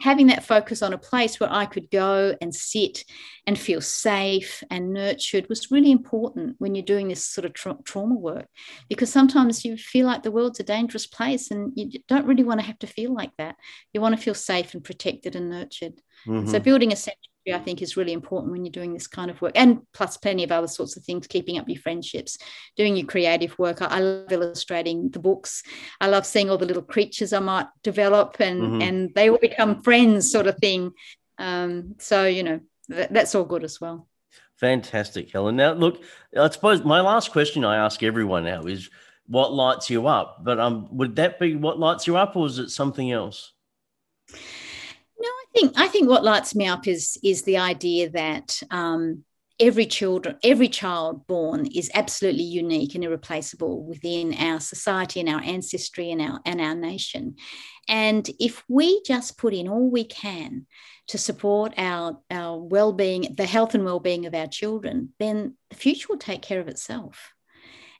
having 0.00 0.28
that 0.28 0.44
focus 0.44 0.82
on 0.82 0.92
a 0.92 0.98
place 0.98 1.40
where 1.40 1.52
I 1.52 1.66
could 1.66 1.90
go 1.90 2.36
and 2.40 2.54
sit 2.54 3.04
and 3.46 3.58
feel 3.58 3.80
safe 3.80 4.62
and 4.70 4.92
nurtured 4.92 5.48
was 5.48 5.70
really 5.70 5.90
important 5.90 6.56
when 6.58 6.74
you're 6.74 6.84
doing 6.84 7.08
this 7.08 7.24
sort 7.24 7.44
of 7.44 7.52
tra- 7.52 7.78
trauma 7.84 8.14
work 8.14 8.46
because 8.88 9.10
sometimes 9.10 9.64
you 9.64 9.76
feel 9.76 10.06
like 10.06 10.22
the 10.22 10.30
world's 10.30 10.60
a 10.60 10.64
dangerous 10.64 11.06
place 11.06 11.50
and 11.50 11.72
you 11.74 11.90
don't 12.06 12.26
really 12.26 12.44
want 12.44 12.60
to 12.60 12.66
have 12.66 12.78
to 12.78 12.86
feel 12.86 13.12
like 13.12 13.32
that. 13.38 13.56
You 13.92 14.00
want 14.00 14.16
to 14.16 14.22
feel 14.22 14.34
safe 14.34 14.74
and 14.74 14.84
protected 14.84 15.34
and 15.34 15.50
nurtured. 15.50 16.00
Mm-hmm. 16.26 16.48
So 16.48 16.60
building 16.60 16.92
a 16.92 16.96
sanctuary, 16.96 17.18
I 17.54 17.58
think, 17.58 17.82
is 17.82 17.96
really 17.96 18.12
important 18.12 18.52
when 18.52 18.64
you're 18.64 18.72
doing 18.72 18.92
this 18.92 19.06
kind 19.06 19.30
of 19.30 19.40
work, 19.40 19.52
and 19.54 19.80
plus 19.92 20.16
plenty 20.16 20.44
of 20.44 20.52
other 20.52 20.66
sorts 20.66 20.96
of 20.96 21.04
things, 21.04 21.26
keeping 21.26 21.58
up 21.58 21.68
your 21.68 21.80
friendships, 21.80 22.38
doing 22.76 22.96
your 22.96 23.06
creative 23.06 23.58
work. 23.58 23.82
I, 23.82 23.86
I 23.86 23.98
love 24.00 24.32
illustrating 24.32 25.10
the 25.10 25.18
books. 25.18 25.62
I 26.00 26.08
love 26.08 26.26
seeing 26.26 26.50
all 26.50 26.58
the 26.58 26.66
little 26.66 26.82
creatures 26.82 27.32
I 27.32 27.40
might 27.40 27.66
develop, 27.82 28.36
and 28.40 28.62
mm-hmm. 28.62 28.82
and 28.82 29.14
they 29.14 29.30
all 29.30 29.38
become 29.38 29.82
friends, 29.82 30.30
sort 30.30 30.46
of 30.46 30.56
thing. 30.58 30.92
Um, 31.38 31.94
so 31.98 32.24
you 32.26 32.42
know 32.42 32.60
that, 32.88 33.12
that's 33.12 33.34
all 33.34 33.44
good 33.44 33.64
as 33.64 33.80
well. 33.80 34.08
Fantastic, 34.56 35.30
Helen. 35.30 35.56
Now, 35.56 35.72
look, 35.72 36.02
I 36.36 36.50
suppose 36.50 36.84
my 36.84 37.00
last 37.00 37.30
question 37.30 37.64
I 37.64 37.76
ask 37.76 38.02
everyone 38.02 38.44
now 38.44 38.62
is, 38.62 38.90
what 39.28 39.52
lights 39.52 39.88
you 39.88 40.08
up? 40.08 40.38
But 40.42 40.58
um, 40.58 40.88
would 40.96 41.14
that 41.16 41.38
be 41.38 41.54
what 41.54 41.78
lights 41.78 42.06
you 42.06 42.16
up, 42.16 42.34
or 42.34 42.46
is 42.46 42.58
it 42.58 42.70
something 42.70 43.12
else? 43.12 43.52
Think 45.58 45.72
I 45.76 45.88
think 45.88 46.08
what 46.08 46.24
lights 46.24 46.54
me 46.54 46.66
up 46.66 46.86
is 46.86 47.18
is 47.22 47.42
the 47.42 47.58
idea 47.58 48.10
that 48.10 48.60
um, 48.70 49.24
every 49.60 49.86
children 49.86 50.38
every 50.44 50.68
child 50.68 51.26
born 51.26 51.66
is 51.66 51.90
absolutely 51.94 52.44
unique 52.44 52.94
and 52.94 53.04
irreplaceable 53.04 53.84
within 53.84 54.34
our 54.34 54.60
society 54.60 55.20
and 55.20 55.28
our 55.28 55.40
ancestry 55.40 56.10
and 56.10 56.22
our 56.22 56.40
and 56.44 56.60
our 56.60 56.74
nation. 56.74 57.36
And 57.88 58.28
if 58.38 58.62
we 58.68 59.02
just 59.02 59.38
put 59.38 59.54
in 59.54 59.68
all 59.68 59.90
we 59.90 60.04
can 60.04 60.66
to 61.08 61.18
support 61.18 61.74
our 61.76 62.20
our 62.30 62.58
well-being 62.58 63.34
the 63.36 63.46
health 63.46 63.74
and 63.74 63.84
well-being 63.84 64.26
of 64.26 64.34
our 64.34 64.46
children 64.46 65.12
then 65.18 65.56
the 65.70 65.76
future 65.76 66.06
will 66.08 66.18
take 66.18 66.42
care 66.42 66.60
of 66.60 66.68
itself. 66.68 67.32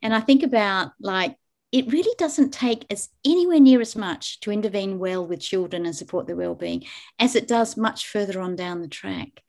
And 0.03 0.15
i 0.15 0.21
think 0.21 0.43
about 0.45 0.93
like 1.01 1.37
it 1.71 1.93
really 1.93 2.15
doesn't 2.17 2.53
take 2.53 2.87
as 2.91 3.11
anywhere 3.25 3.61
near 3.61 3.81
as 3.81 3.95
much 3.95 4.41
to 4.41 4.51
intervene 4.51 4.99
well 4.99 5.27
with 5.27 5.41
children 5.41 5.85
and 5.85 5.95
support 5.95 6.27
their 6.27 6.37
well-being 6.37 6.85
as 7.19 7.37
it 7.37 7.47
does 7.47 7.77
much 7.77 8.09
further 8.09 8.41
on 8.41 8.57
down 8.57 8.81
the 8.81 8.89
track. 8.89 9.43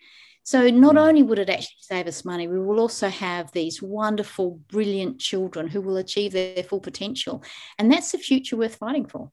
So 0.44 0.70
not 0.70 0.94
hmm. 0.94 0.98
only 0.98 1.24
would 1.24 1.40
it 1.40 1.50
actually 1.50 1.78
save 1.80 2.08
us 2.08 2.26
money 2.26 2.48
we 2.48 2.60
will 2.60 2.80
also 2.80 3.08
have 3.08 3.52
these 3.52 3.82
wonderful 3.82 4.60
brilliant 4.70 5.20
children 5.20 5.68
who 5.68 5.82
will 5.82 5.98
achieve 5.98 6.34
their 6.34 6.64
full 6.64 6.80
potential 6.80 7.44
and 7.78 7.92
that's 7.92 8.12
the 8.12 8.18
future 8.18 8.58
worth 8.58 8.76
fighting 8.76 9.06
for. 9.06 9.32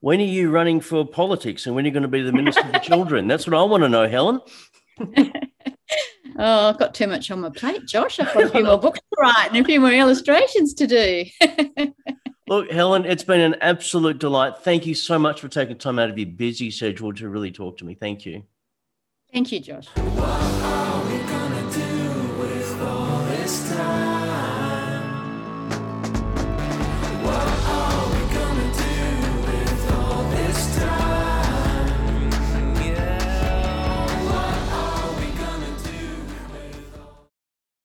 When 0.00 0.20
are 0.20 0.24
you 0.24 0.50
running 0.50 0.80
for 0.80 1.06
politics 1.06 1.66
and 1.66 1.74
when 1.74 1.84
are 1.84 1.88
you 1.88 1.92
going 1.92 2.02
to 2.02 2.08
be 2.08 2.22
the 2.22 2.32
minister 2.32 2.64
for 2.64 2.78
children? 2.80 3.28
That's 3.28 3.46
what 3.46 3.56
i 3.56 3.62
want 3.62 3.82
to 3.82 3.88
know 3.88 4.08
helen 4.08 4.40
Oh, 6.38 6.68
I've 6.68 6.78
got 6.78 6.94
too 6.94 7.06
much 7.06 7.30
on 7.30 7.40
my 7.40 7.50
plate, 7.50 7.86
Josh. 7.86 8.20
I've 8.20 8.32
got 8.32 8.44
a 8.44 8.48
few 8.50 8.64
more 8.64 8.78
books 8.78 8.98
to 8.98 9.16
write 9.18 9.48
and 9.48 9.56
a 9.56 9.64
few 9.64 9.80
more 9.80 9.92
illustrations 9.92 10.74
to 10.74 10.86
do. 10.86 11.24
Look, 12.48 12.70
Helen, 12.70 13.04
it's 13.06 13.24
been 13.24 13.40
an 13.40 13.56
absolute 13.60 14.18
delight. 14.18 14.58
Thank 14.58 14.86
you 14.86 14.94
so 14.94 15.18
much 15.18 15.40
for 15.40 15.48
taking 15.48 15.76
time 15.76 15.98
out 15.98 16.10
of 16.10 16.18
your 16.18 16.28
busy 16.28 16.70
schedule 16.70 17.12
to 17.14 17.28
really 17.28 17.50
talk 17.50 17.78
to 17.78 17.84
me. 17.84 17.94
Thank 17.94 18.26
you. 18.26 18.44
Thank 19.32 19.50
you, 19.50 19.60
Josh. 19.60 19.88